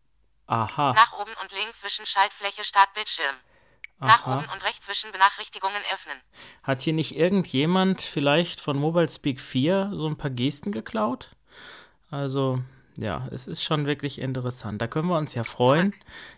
[0.45, 0.93] Aha.
[0.93, 3.35] Nach oben und links zwischen Schaltfläche Startbildschirm.
[3.99, 4.39] Nach Aha.
[4.39, 6.17] oben und rechts zwischen Benachrichtigungen öffnen.
[6.63, 11.31] Hat hier nicht irgendjemand vielleicht von Mobile Speak 4 so ein paar Gesten geklaut?
[12.11, 12.61] Also,
[12.97, 14.81] ja, es ist schon wirklich interessant.
[14.81, 15.93] Da können wir uns ja freuen,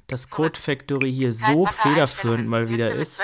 [0.08, 0.54] dass Zurück.
[0.54, 3.22] Code Factory hier so federführend mal wieder ist.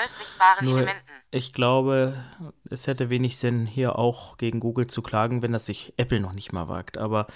[0.60, 1.12] Nur Elementen.
[1.30, 2.24] ich glaube,
[2.70, 6.32] es hätte wenig Sinn, hier auch gegen Google zu klagen, wenn das sich Apple noch
[6.32, 6.96] nicht mal wagt.
[6.96, 7.26] Aber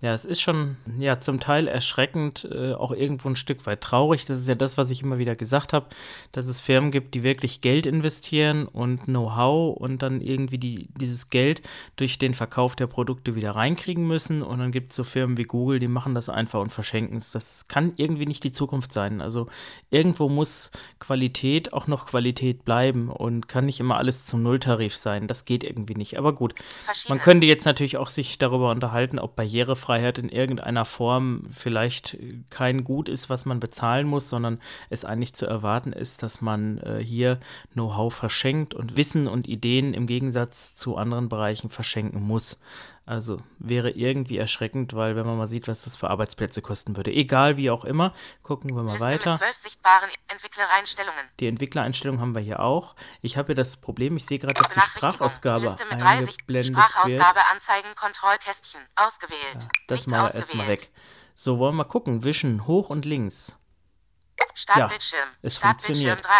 [0.00, 4.26] ja, es ist schon ja zum Teil erschreckend, äh, auch irgendwo ein Stück weit traurig.
[4.26, 5.86] Das ist ja das, was ich immer wieder gesagt habe,
[6.30, 11.30] dass es Firmen gibt, die wirklich Geld investieren und Know-how und dann irgendwie die, dieses
[11.30, 11.62] Geld
[11.96, 14.42] durch den Verkauf der Produkte wieder reinkriegen müssen.
[14.42, 17.30] Und dann gibt es so Firmen wie Google, die machen das einfach und verschenken es.
[17.30, 19.22] Das kann irgendwie nicht die Zukunft sein.
[19.22, 19.46] Also
[19.90, 25.28] irgendwo muss Qualität auch noch Qualität bleiben und kann nicht immer alles zum Nulltarif sein.
[25.28, 26.18] Das geht irgendwie nicht.
[26.18, 26.54] Aber gut,
[27.08, 29.34] man könnte jetzt natürlich auch sich darüber unterhalten, ob
[29.84, 32.16] Barrierefreiheit in irgendeiner Form vielleicht
[32.50, 34.58] kein Gut ist, was man bezahlen muss, sondern
[34.90, 37.38] es eigentlich zu erwarten ist, dass man äh, hier
[37.72, 42.60] Know-how verschenkt und Wissen und Ideen im Gegensatz zu anderen Bereichen verschenken muss.
[43.06, 47.12] Also wäre irgendwie erschreckend, weil wenn man mal sieht, was das für Arbeitsplätze kosten würde.
[47.12, 49.40] Egal wie auch immer, gucken wir mal Liste weiter.
[50.28, 51.26] Entwicklereinstellungen.
[51.38, 52.96] Die Entwicklereinstellung haben wir hier auch.
[53.20, 54.80] Ich habe hier das Problem, ich sehe gerade, dass die.
[54.80, 56.90] Sprachausgabe Liste mit eingeblendet wird.
[56.90, 58.80] Sprachausgabe anzeigen Kontrollkästchen.
[58.96, 59.68] Ausgewählt.
[59.86, 60.90] Das Nicht machen wir erstmal weg.
[61.34, 62.24] So, wollen wir gucken.
[62.24, 63.56] Wischen, hoch und links.
[64.54, 65.28] Startbildschirm.
[65.42, 66.24] es Startbildschirm funktioniert.
[66.24, 66.30] 3.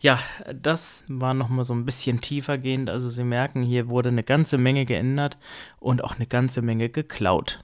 [0.00, 0.20] Ja,
[0.54, 2.88] das war nochmal so ein bisschen tiefergehend.
[2.88, 5.38] Also Sie merken, hier wurde eine ganze Menge geändert
[5.80, 7.58] und auch eine ganze Menge geklaut.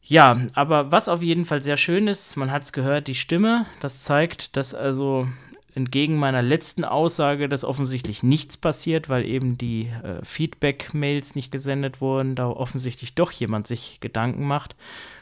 [0.00, 3.66] Ja, aber was auf jeden Fall sehr schön ist, man hat es gehört, die Stimme,
[3.80, 5.26] das zeigt, dass also
[5.74, 12.00] entgegen meiner letzten Aussage, dass offensichtlich nichts passiert, weil eben die äh, Feedback-Mails nicht gesendet
[12.00, 14.74] wurden, da offensichtlich doch jemand sich Gedanken macht.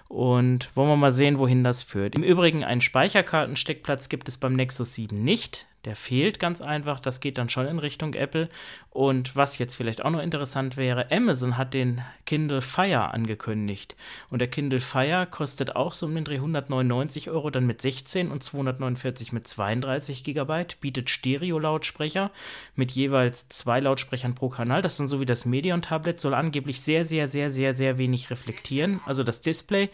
[0.08, 2.14] Und wollen wir mal sehen, wohin das führt.
[2.14, 5.66] Im Übrigen, einen Speicherkartensteckplatz gibt es beim Nexus 7 nicht.
[5.84, 7.00] Der fehlt ganz einfach.
[7.00, 8.48] Das geht dann schon in Richtung Apple.
[8.90, 13.96] Und was jetzt vielleicht auch noch interessant wäre, Amazon hat den Kindle Fire angekündigt.
[14.30, 18.30] Und der Kindle Fire kostet auch so um den Dreh 199 Euro, dann mit 16
[18.30, 22.30] und 249 mit 32 Gigabyte, bietet Stereo-Lautsprecher
[22.76, 24.80] mit jeweils zwei Lautsprechern pro Kanal.
[24.80, 29.00] Das dann so wie das Medion-Tablet, soll angeblich sehr, sehr, sehr, sehr, sehr wenig reflektieren,
[29.06, 29.90] also das Display.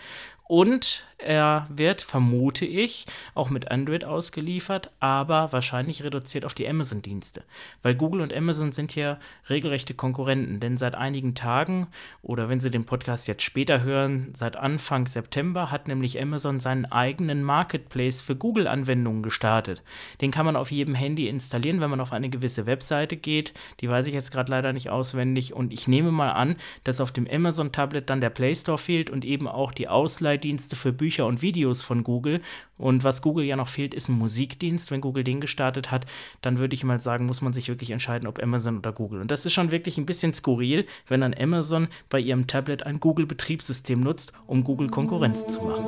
[0.51, 7.45] Und er wird, vermute ich, auch mit Android ausgeliefert, aber wahrscheinlich reduziert auf die Amazon-Dienste.
[7.83, 9.18] Weil Google und Amazon sind hier
[9.49, 11.89] regelrechte Konkurrenten, denn seit einigen Tagen
[12.23, 16.87] oder wenn Sie den Podcast jetzt später hören, seit Anfang September hat nämlich Amazon seinen
[16.87, 19.83] eigenen Marketplace für Google-Anwendungen gestartet.
[20.21, 23.53] Den kann man auf jedem Handy installieren, wenn man auf eine gewisse Webseite geht.
[23.81, 27.12] Die weiß ich jetzt gerade leider nicht auswendig und ich nehme mal an, dass auf
[27.12, 31.09] dem Amazon-Tablet dann der Play Store fehlt und eben auch die Ausleih Dienste für Bücher
[31.18, 32.40] und Videos von Google.
[32.78, 34.90] Und was Google ja noch fehlt, ist ein Musikdienst.
[34.90, 36.06] Wenn Google den gestartet hat,
[36.40, 39.20] dann würde ich mal sagen, muss man sich wirklich entscheiden, ob Amazon oder Google.
[39.20, 43.00] Und das ist schon wirklich ein bisschen skurril, wenn dann Amazon bei ihrem Tablet ein
[43.00, 45.84] Google-Betriebssystem nutzt, um Google Konkurrenz zu machen.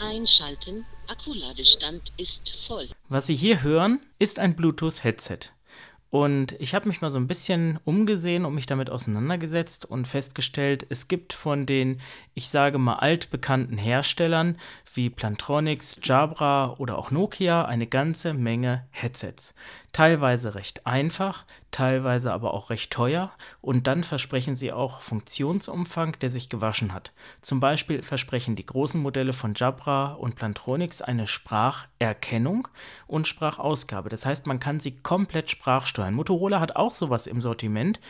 [0.00, 2.88] Einschalten, Akkuladestand ist voll.
[3.08, 5.50] Was Sie hier hören, ist ein Bluetooth-Headset.
[6.10, 10.84] Und ich habe mich mal so ein bisschen umgesehen und mich damit auseinandergesetzt und festgestellt,
[10.88, 12.00] es gibt von den,
[12.34, 14.56] ich sage mal, altbekannten Herstellern
[14.94, 19.54] wie Plantronics, Jabra oder auch Nokia eine ganze Menge Headsets.
[19.92, 23.30] Teilweise recht einfach, teilweise aber auch recht teuer
[23.60, 27.12] und dann versprechen sie auch Funktionsumfang, der sich gewaschen hat.
[27.40, 32.68] Zum Beispiel versprechen die großen Modelle von Jabra und Plantronics eine Spracherkennung
[33.06, 34.08] und Sprachausgabe.
[34.08, 36.14] Das heißt, man kann sie komplett sprachsteuern.
[36.14, 38.00] Motorola hat auch sowas im Sortiment.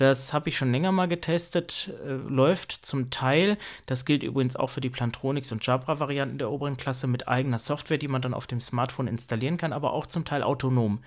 [0.00, 3.58] Das habe ich schon länger mal getestet, äh, läuft zum Teil.
[3.84, 7.98] Das gilt übrigens auch für die Plantronics und Jabra-Varianten der oberen Klasse mit eigener Software,
[7.98, 11.00] die man dann auf dem Smartphone installieren kann, aber auch zum Teil autonom.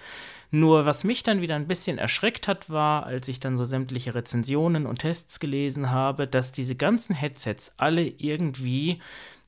[0.52, 4.14] Nur was mich dann wieder ein bisschen erschreckt hat, war, als ich dann so sämtliche
[4.14, 9.02] Rezensionen und Tests gelesen habe, dass diese ganzen Headsets alle irgendwie,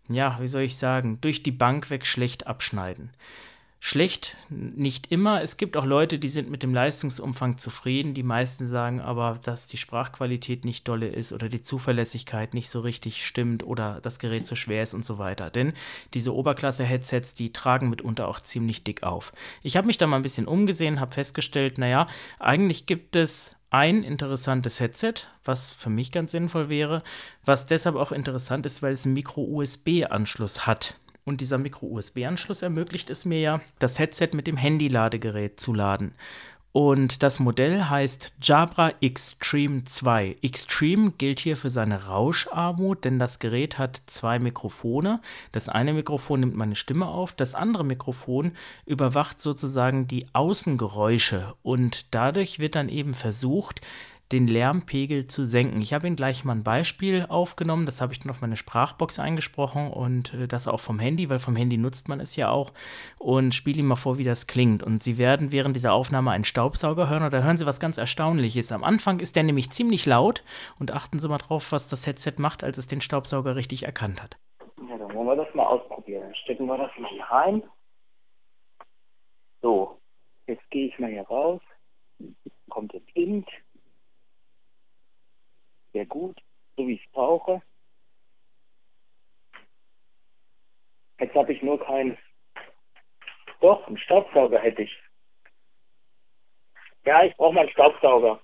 [0.09, 3.11] ja, wie soll ich sagen, durch die Bank weg schlecht abschneiden
[3.85, 5.43] schlecht, nicht immer.
[5.43, 8.15] Es gibt auch Leute, die sind mit dem Leistungsumfang zufrieden.
[8.15, 12.79] Die meisten sagen aber, dass die Sprachqualität nicht dolle ist oder die Zuverlässigkeit nicht so
[12.79, 15.51] richtig stimmt oder das Gerät zu schwer ist und so weiter.
[15.51, 15.73] Denn
[16.15, 19.33] diese Oberklasse-Headsets, die tragen mitunter auch ziemlich dick auf.
[19.61, 22.07] Ich habe mich da mal ein bisschen umgesehen, habe festgestellt, naja,
[22.39, 25.13] eigentlich gibt es ein interessantes Headset,
[25.43, 27.03] was für mich ganz sinnvoll wäre,
[27.43, 30.95] was deshalb auch interessant ist, weil es einen Micro-USB-Anschluss hat.
[31.25, 36.13] Und dieser Micro-USB-Anschluss ermöglicht es mir ja, das Headset mit dem Handy-Ladegerät zu laden.
[36.71, 40.35] Und das Modell heißt Jabra Extreme 2.
[40.41, 45.21] Extreme gilt hier für seine Rauscharmut, denn das Gerät hat zwei Mikrofone.
[45.53, 48.51] Das eine Mikrofon nimmt meine Stimme auf, das andere Mikrofon
[48.85, 53.79] überwacht sozusagen die Außengeräusche und dadurch wird dann eben versucht,
[54.31, 55.81] den Lärmpegel zu senken.
[55.81, 59.19] Ich habe Ihnen gleich mal ein Beispiel aufgenommen, das habe ich dann auf meine Sprachbox
[59.19, 62.73] eingesprochen und äh, das auch vom Handy, weil vom Handy nutzt man es ja auch
[63.19, 64.81] und spiele Ihnen mal vor, wie das klingt.
[64.81, 68.71] Und Sie werden während dieser Aufnahme einen Staubsauger hören da hören Sie was ganz Erstaunliches.
[68.71, 70.43] Am Anfang ist der nämlich ziemlich laut
[70.79, 74.21] und achten Sie mal drauf, was das Headset macht, als es den Staubsauger richtig erkannt
[74.23, 74.37] hat.
[74.89, 76.23] Ja, dann wollen wir das mal ausprobieren.
[76.23, 77.63] Dann stecken wir das mal hier rein.
[79.61, 79.99] So,
[80.47, 81.61] jetzt gehe ich mal hier raus.
[82.69, 83.47] Kommt jetzt Int
[85.95, 86.37] sehr gut,
[86.75, 87.61] so wie ich es brauche.
[91.19, 92.17] Jetzt habe ich nur keinen.
[93.61, 95.03] Doch, einen Staubsauger hätte ich.
[97.05, 98.41] Ja, ich brauche mal einen Staubsauger.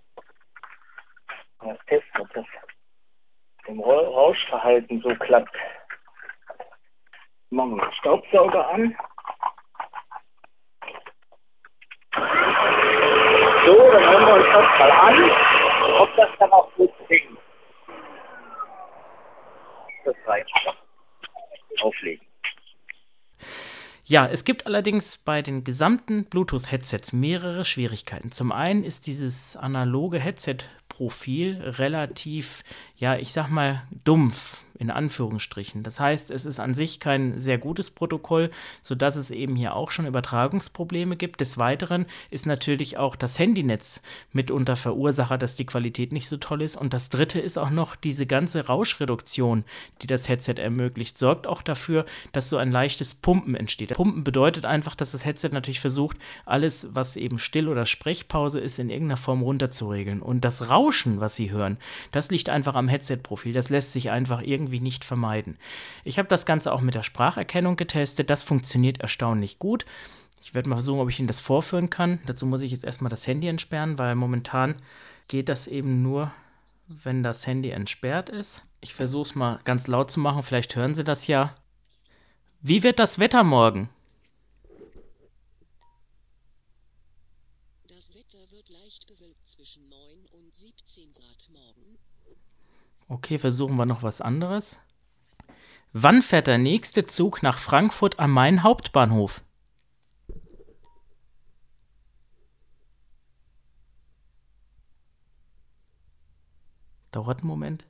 [1.60, 2.46] Das testen, ob das
[3.68, 5.54] im Rauschverhalten so klappt.
[7.50, 8.98] Machen wir den Staubsauger an.
[13.66, 15.32] So, dann hören wir uns das mal an,
[16.00, 17.21] ob das dann auch gut klingt.
[20.64, 20.74] Schon.
[21.82, 22.26] Auflegen.
[24.04, 28.32] Ja, es gibt allerdings bei den gesamten Bluetooth-Headsets mehrere Schwierigkeiten.
[28.32, 32.64] Zum einen ist dieses analoge Headset-Profil relativ,
[32.98, 35.84] ja, ich sag mal, dumpf in Anführungsstrichen.
[35.84, 38.52] Das heißt, es ist an sich kein sehr gutes Protokoll,
[38.82, 41.42] sodass es eben hier auch schon Übertragungsprobleme gibt.
[41.42, 44.02] Des Weiteren ist natürlich auch das Handynetz
[44.32, 46.76] mitunter Verursacher, dass die Qualität nicht so toll ist.
[46.76, 49.64] Und das dritte ist auch noch diese ganze Rauschreduktion,
[50.02, 53.94] die das Headset ermöglicht, sorgt auch dafür, dass so ein leichtes Pumpen entsteht.
[53.94, 58.80] Pumpen bedeutet einfach, dass das Headset natürlich versucht, alles, was eben Still- oder Sprechpause ist,
[58.80, 60.22] in irgendeiner Form runterzuregeln.
[60.22, 61.78] Und das Rauschen, was Sie hören,
[62.12, 63.54] das liegt einfach am Headset-Profil.
[63.54, 65.58] Das lässt sich einfach irgendwie nicht vermeiden.
[66.04, 68.30] Ich habe das Ganze auch mit der Spracherkennung getestet.
[68.30, 69.86] Das funktioniert erstaunlich gut.
[70.42, 72.20] Ich werde mal versuchen, ob ich Ihnen das vorführen kann.
[72.26, 74.76] Dazu muss ich jetzt erstmal das Handy entsperren, weil momentan
[75.28, 76.32] geht das eben nur,
[76.88, 78.64] wenn das Handy entsperrt ist.
[78.82, 80.44] Ich versuche es mal ganz laut zu machen.
[80.44, 81.56] Vielleicht hören Sie das ja.
[82.62, 83.90] Wie wird das Wetter morgen?
[87.88, 90.00] Das Wetter wird leicht bewölkt zwischen 9
[90.32, 91.98] und 17 Grad morgen.
[93.12, 94.80] Okay, versuchen wir noch was anderes.
[95.92, 99.44] Wann fährt der nächste Zug nach Frankfurt am Main Hauptbahnhof?
[107.12, 107.86] Dauert einen Moment.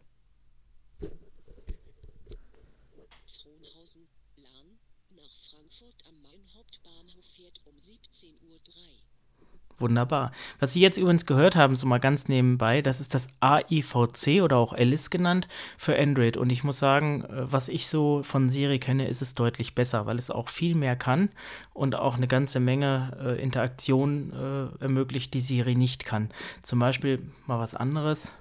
[3.28, 4.08] Frohnhausen,
[4.38, 4.80] Lahn,
[5.12, 9.71] nach Frankfurt am Main Hauptbahnhof fährt um 17.03 Uhr.
[9.82, 10.32] Wunderbar.
[10.60, 14.58] Was Sie jetzt übrigens gehört haben, so mal ganz nebenbei, das ist das AIVC oder
[14.58, 16.38] auch Alice genannt für Android.
[16.38, 20.06] Und ich muss sagen, äh, was ich so von Siri kenne, ist es deutlich besser,
[20.06, 21.30] weil es auch viel mehr kann
[21.74, 24.32] und auch eine ganze Menge äh, Interaktion
[24.80, 26.30] äh, ermöglicht, die Siri nicht kann.
[26.62, 28.32] Zum Beispiel mal was anderes.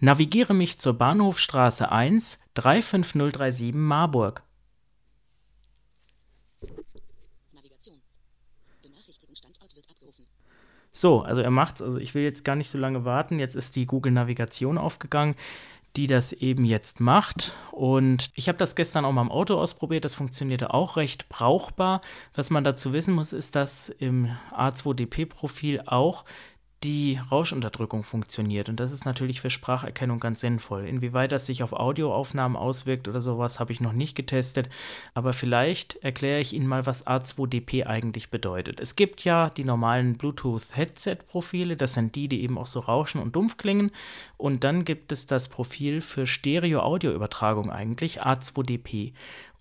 [0.00, 4.42] Navigiere mich zur Bahnhofstraße 1 35037 Marburg.
[7.52, 8.00] Navigation.
[8.82, 10.26] Benachrichtigen Standort wird abgerufen.
[10.98, 11.80] So, also er macht's.
[11.80, 13.38] Also ich will jetzt gar nicht so lange warten.
[13.38, 15.36] Jetzt ist die Google Navigation aufgegangen,
[15.94, 17.54] die das eben jetzt macht.
[17.70, 20.04] Und ich habe das gestern auch mal im Auto ausprobiert.
[20.04, 22.00] Das funktionierte auch recht brauchbar.
[22.34, 26.24] Was man dazu wissen muss, ist, dass im A2DP-Profil auch
[26.84, 28.68] die Rauschunterdrückung funktioniert.
[28.68, 30.86] Und das ist natürlich für Spracherkennung ganz sinnvoll.
[30.86, 34.68] Inwieweit das sich auf Audioaufnahmen auswirkt oder sowas, habe ich noch nicht getestet.
[35.14, 38.78] Aber vielleicht erkläre ich Ihnen mal, was A2DP eigentlich bedeutet.
[38.78, 41.76] Es gibt ja die normalen Bluetooth-Headset-Profile.
[41.76, 43.90] Das sind die, die eben auch so rauschen und dumpf klingen.
[44.36, 49.12] Und dann gibt es das Profil für Stereo-Audio-Übertragung eigentlich, A2DP.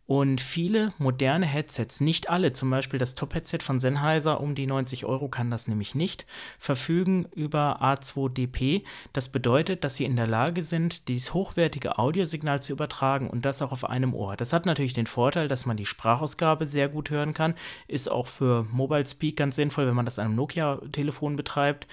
[0.08, 5.06] Und viele moderne Headsets, nicht alle, zum Beispiel das Top-Headset von Sennheiser um die 90
[5.06, 6.26] Euro kann das nämlich nicht,
[6.58, 8.84] verfügen über A2DP.
[9.12, 13.62] Das bedeutet, dass sie in der Lage sind, dieses hochwertige Audiosignal zu übertragen und das
[13.62, 14.38] auch auf einem Ohr.
[14.38, 17.56] Das hat natürlich den Vorteil, dass man die Sprachausgabe sehr gut hören kann,
[17.90, 21.86] ist auch für Mobile Speak ganz sinnvoll, wenn man das an einem Nokia-Telefon betreibt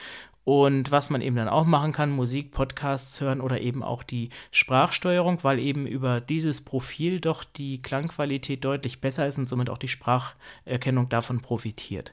[0.45, 4.29] und was man eben dann auch machen kann, Musik, Podcasts hören oder eben auch die
[4.51, 9.79] Sprachsteuerung, weil eben über dieses Profil doch die Klangqualität deutlich besser ist und somit auch
[9.79, 12.13] die Spracherkennung davon profitiert.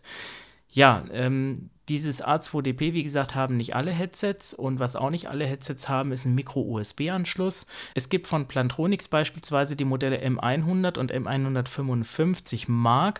[0.74, 5.46] Ja, ähm, dieses A2DP, wie gesagt, haben nicht alle Headsets und was auch nicht alle
[5.46, 7.66] Headsets haben, ist ein Micro-USB-Anschluss.
[7.96, 13.20] Es gibt von Plantronics beispielsweise die Modelle M100 und M155 Mark.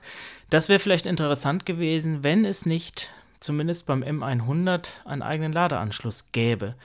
[0.50, 3.12] Das wäre vielleicht interessant gewesen, wenn es nicht
[3.42, 6.76] zumindest beim M100 einen eigenen Ladeanschluss gäbe.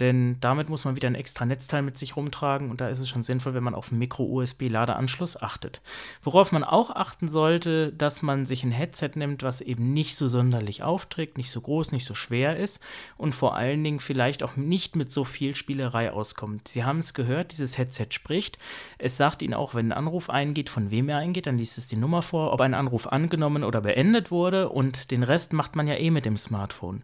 [0.00, 3.08] Denn damit muss man wieder ein extra Netzteil mit sich rumtragen und da ist es
[3.08, 5.80] schon sinnvoll, wenn man auf einen Micro-USB-Ladeanschluss achtet.
[6.22, 10.28] Worauf man auch achten sollte, dass man sich ein Headset nimmt, was eben nicht so
[10.28, 12.80] sonderlich aufträgt, nicht so groß, nicht so schwer ist
[13.16, 16.68] und vor allen Dingen vielleicht auch nicht mit so viel Spielerei auskommt.
[16.68, 18.58] Sie haben es gehört, dieses Headset spricht.
[18.98, 21.86] Es sagt Ihnen auch, wenn ein Anruf eingeht, von wem er eingeht, dann liest es
[21.86, 25.88] die Nummer vor, ob ein Anruf angenommen oder beendet wurde und den Rest macht man
[25.88, 27.02] ja eh mit dem Smartphone.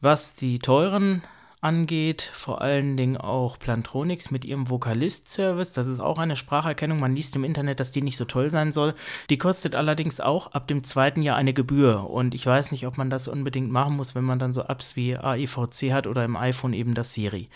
[0.00, 1.22] Was die teuren
[1.64, 5.72] angeht, vor allen Dingen auch Plantronics mit ihrem Vocalist-Service.
[5.72, 7.00] Das ist auch eine Spracherkennung.
[7.00, 8.94] Man liest im Internet, dass die nicht so toll sein soll.
[9.30, 12.10] Die kostet allerdings auch ab dem zweiten Jahr eine Gebühr.
[12.10, 14.94] Und ich weiß nicht, ob man das unbedingt machen muss, wenn man dann so Apps
[14.94, 17.48] wie AIVC hat oder im iPhone eben das Siri.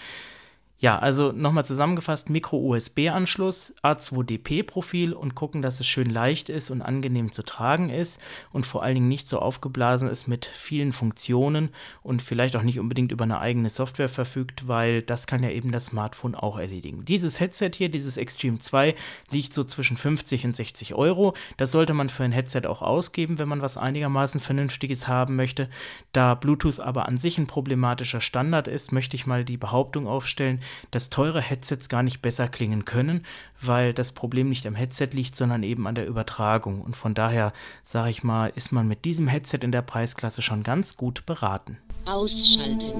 [0.80, 7.32] Ja, also nochmal zusammengefasst, Micro-USB-Anschluss, A2DP-Profil und gucken, dass es schön leicht ist und angenehm
[7.32, 8.20] zu tragen ist
[8.52, 11.70] und vor allen Dingen nicht so aufgeblasen ist mit vielen Funktionen
[12.04, 15.72] und vielleicht auch nicht unbedingt über eine eigene Software verfügt, weil das kann ja eben
[15.72, 17.04] das Smartphone auch erledigen.
[17.04, 18.94] Dieses Headset hier, dieses Extreme 2,
[19.32, 21.34] liegt so zwischen 50 und 60 Euro.
[21.56, 25.68] Das sollte man für ein Headset auch ausgeben, wenn man was einigermaßen Vernünftiges haben möchte.
[26.12, 30.60] Da Bluetooth aber an sich ein problematischer Standard ist, möchte ich mal die Behauptung aufstellen,
[30.90, 33.24] dass teure Headsets gar nicht besser klingen können,
[33.60, 36.80] weil das Problem nicht am Headset liegt, sondern eben an der Übertragung.
[36.80, 37.52] Und von daher,
[37.84, 41.78] sage ich mal, ist man mit diesem Headset in der Preisklasse schon ganz gut beraten.
[42.04, 42.92] Ausschalten.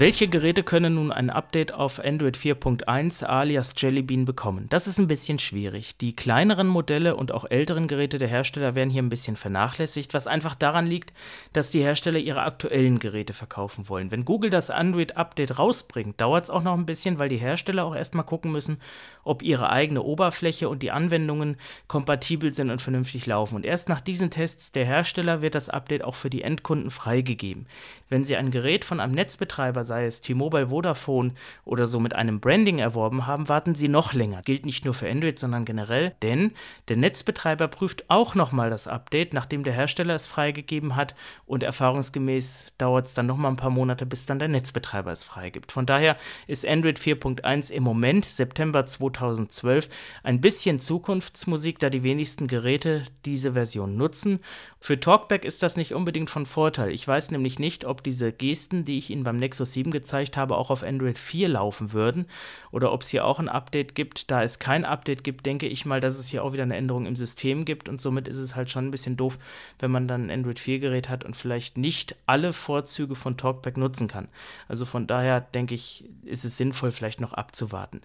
[0.00, 4.64] Welche Geräte können nun ein Update auf Android 4.1 alias Jelly Bean bekommen?
[4.70, 5.98] Das ist ein bisschen schwierig.
[5.98, 10.26] Die kleineren Modelle und auch älteren Geräte der Hersteller werden hier ein bisschen vernachlässigt, was
[10.26, 11.12] einfach daran liegt,
[11.52, 14.10] dass die Hersteller ihre aktuellen Geräte verkaufen wollen.
[14.10, 17.94] Wenn Google das Android-Update rausbringt, dauert es auch noch ein bisschen, weil die Hersteller auch
[17.94, 18.80] erstmal gucken müssen,
[19.22, 23.54] ob ihre eigene Oberfläche und die Anwendungen kompatibel sind und vernünftig laufen.
[23.54, 27.66] Und erst nach diesen Tests der Hersteller wird das Update auch für die Endkunden freigegeben.
[28.08, 31.32] Wenn Sie ein Gerät von einem Netzbetreiber sei es T-Mobile, Vodafone
[31.64, 34.40] oder so mit einem Branding erworben haben, warten sie noch länger.
[34.42, 36.52] Gilt nicht nur für Android, sondern generell, denn
[36.86, 42.66] der Netzbetreiber prüft auch nochmal das Update, nachdem der Hersteller es freigegeben hat und erfahrungsgemäß
[42.78, 45.72] dauert es dann nochmal ein paar Monate, bis dann der Netzbetreiber es freigibt.
[45.72, 46.16] Von daher
[46.46, 49.88] ist Android 4.1 im Moment, September 2012,
[50.22, 54.38] ein bisschen Zukunftsmusik, da die wenigsten Geräte diese Version nutzen.
[54.78, 56.92] Für Talkback ist das nicht unbedingt von Vorteil.
[56.92, 60.36] Ich weiß nämlich nicht, ob diese Gesten, die ich Ihnen beim Nexus 7 7 gezeigt
[60.36, 62.26] habe, auch auf Android 4 laufen würden
[62.70, 64.30] oder ob es hier auch ein Update gibt.
[64.30, 67.06] Da es kein Update gibt, denke ich mal, dass es hier auch wieder eine Änderung
[67.06, 69.38] im System gibt und somit ist es halt schon ein bisschen doof,
[69.78, 73.76] wenn man dann ein Android 4 Gerät hat und vielleicht nicht alle Vorzüge von Talkback
[73.76, 74.28] nutzen kann.
[74.68, 78.00] Also von daher denke ich, ist es sinnvoll, vielleicht noch abzuwarten.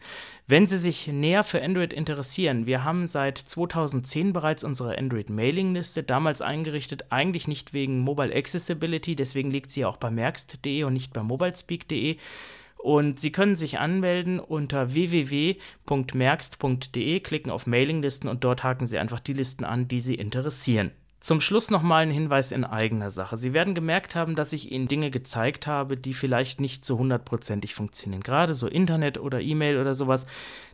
[0.48, 6.42] Wenn Sie sich näher für Android interessieren, wir haben seit 2010 bereits unsere Android-Mailing-Liste, damals
[6.42, 11.24] eingerichtet, eigentlich nicht wegen Mobile Accessibility, deswegen liegt sie auch bei merkst.de und nicht bei
[11.66, 12.18] mobilespeak.de.
[12.78, 19.20] Und Sie können sich anmelden unter www.merkst.de, klicken auf Mailinglisten und dort haken Sie einfach
[19.20, 20.92] die Listen an, die Sie interessieren.
[21.20, 23.40] Zum Schluss nochmal ein Hinweis in eigener Sache.
[23.40, 27.74] Sie werden gemerkt haben, dass ich Ihnen Dinge gezeigt habe, die vielleicht nicht so hundertprozentig
[27.74, 28.22] funktionieren.
[28.22, 30.28] Gerade so Internet oder E-Mail oder sowas.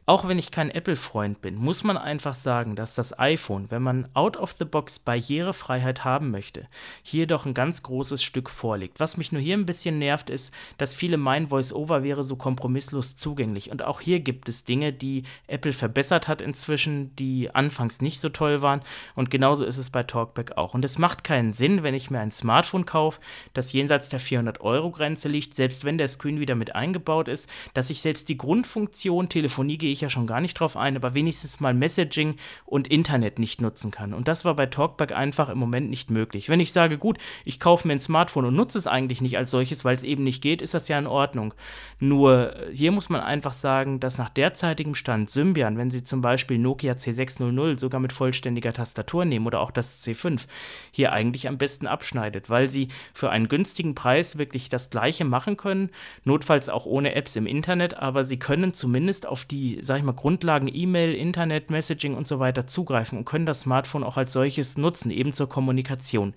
[0.07, 4.07] Auch wenn ich kein Apple-Freund bin, muss man einfach sagen, dass das iPhone, wenn man
[4.15, 6.67] out of the box Barrierefreiheit haben möchte,
[7.03, 8.99] hier doch ein ganz großes Stück vorliegt.
[8.99, 13.15] Was mich nur hier ein bisschen nervt, ist, dass viele meinen, VoiceOver wäre so kompromisslos
[13.15, 13.69] zugänglich.
[13.69, 18.29] Und auch hier gibt es Dinge, die Apple verbessert hat inzwischen, die anfangs nicht so
[18.29, 18.81] toll waren.
[19.15, 20.73] Und genauso ist es bei Talkback auch.
[20.73, 23.21] Und es macht keinen Sinn, wenn ich mir ein Smartphone kaufe,
[23.53, 28.01] das jenseits der 400-Euro-Grenze liegt, selbst wenn der Screen wieder mit eingebaut ist, dass ich
[28.01, 31.73] selbst die Grundfunktion Telefonie gehe ich ja schon gar nicht drauf ein, aber wenigstens mal
[31.73, 34.13] Messaging und Internet nicht nutzen kann.
[34.13, 36.47] Und das war bei Talkback einfach im Moment nicht möglich.
[36.47, 39.51] Wenn ich sage, gut, ich kaufe mir ein Smartphone und nutze es eigentlich nicht als
[39.51, 41.53] solches, weil es eben nicht geht, ist das ja in Ordnung.
[41.99, 46.21] Nur äh, hier muss man einfach sagen, dass nach derzeitigem Stand Symbian, wenn Sie zum
[46.21, 50.47] Beispiel Nokia C600 sogar mit vollständiger Tastatur nehmen oder auch das C5,
[50.91, 55.57] hier eigentlich am besten abschneidet, weil sie für einen günstigen Preis wirklich das gleiche machen
[55.57, 55.89] können,
[56.23, 59.43] notfalls auch ohne Apps im Internet, aber sie können zumindest auf
[59.81, 64.03] sag ich mal, Grundlagen E-Mail, Internet, Messaging und so weiter zugreifen und können das Smartphone
[64.03, 66.33] auch als solches nutzen, eben zur Kommunikation.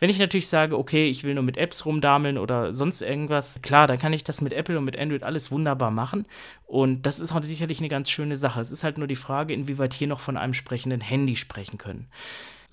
[0.00, 3.86] Wenn ich natürlich sage, okay, ich will nur mit Apps rumdameln oder sonst irgendwas, klar,
[3.86, 6.26] dann kann ich das mit Apple und mit Android alles wunderbar machen.
[6.66, 8.60] Und das ist auch sicherlich eine ganz schöne Sache.
[8.60, 12.08] Es ist halt nur die Frage, inwieweit hier noch von einem sprechenden Handy sprechen können.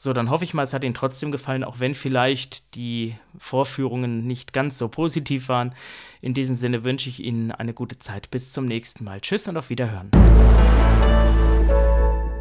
[0.04, 4.26] So, dann hoffe ich mal, es hat Ihnen trotzdem gefallen, auch wenn vielleicht die Vorführungen
[4.26, 5.76] nicht ganz so positiv waren.
[6.22, 8.32] In diesem Sinne wünsche ich Ihnen eine gute Zeit.
[8.32, 9.22] Bis zum nächsten Mal.
[9.22, 10.10] Tschüss und auf Wiederhören.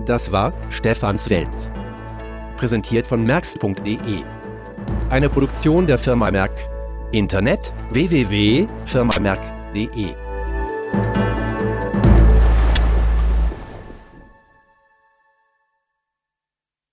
[0.07, 1.71] Das war Stefans Welt.
[2.57, 4.23] Präsentiert von merx.de.
[5.11, 6.67] Eine Produktion der Firma Merck.
[7.13, 10.30] Internet www.firmamerk.de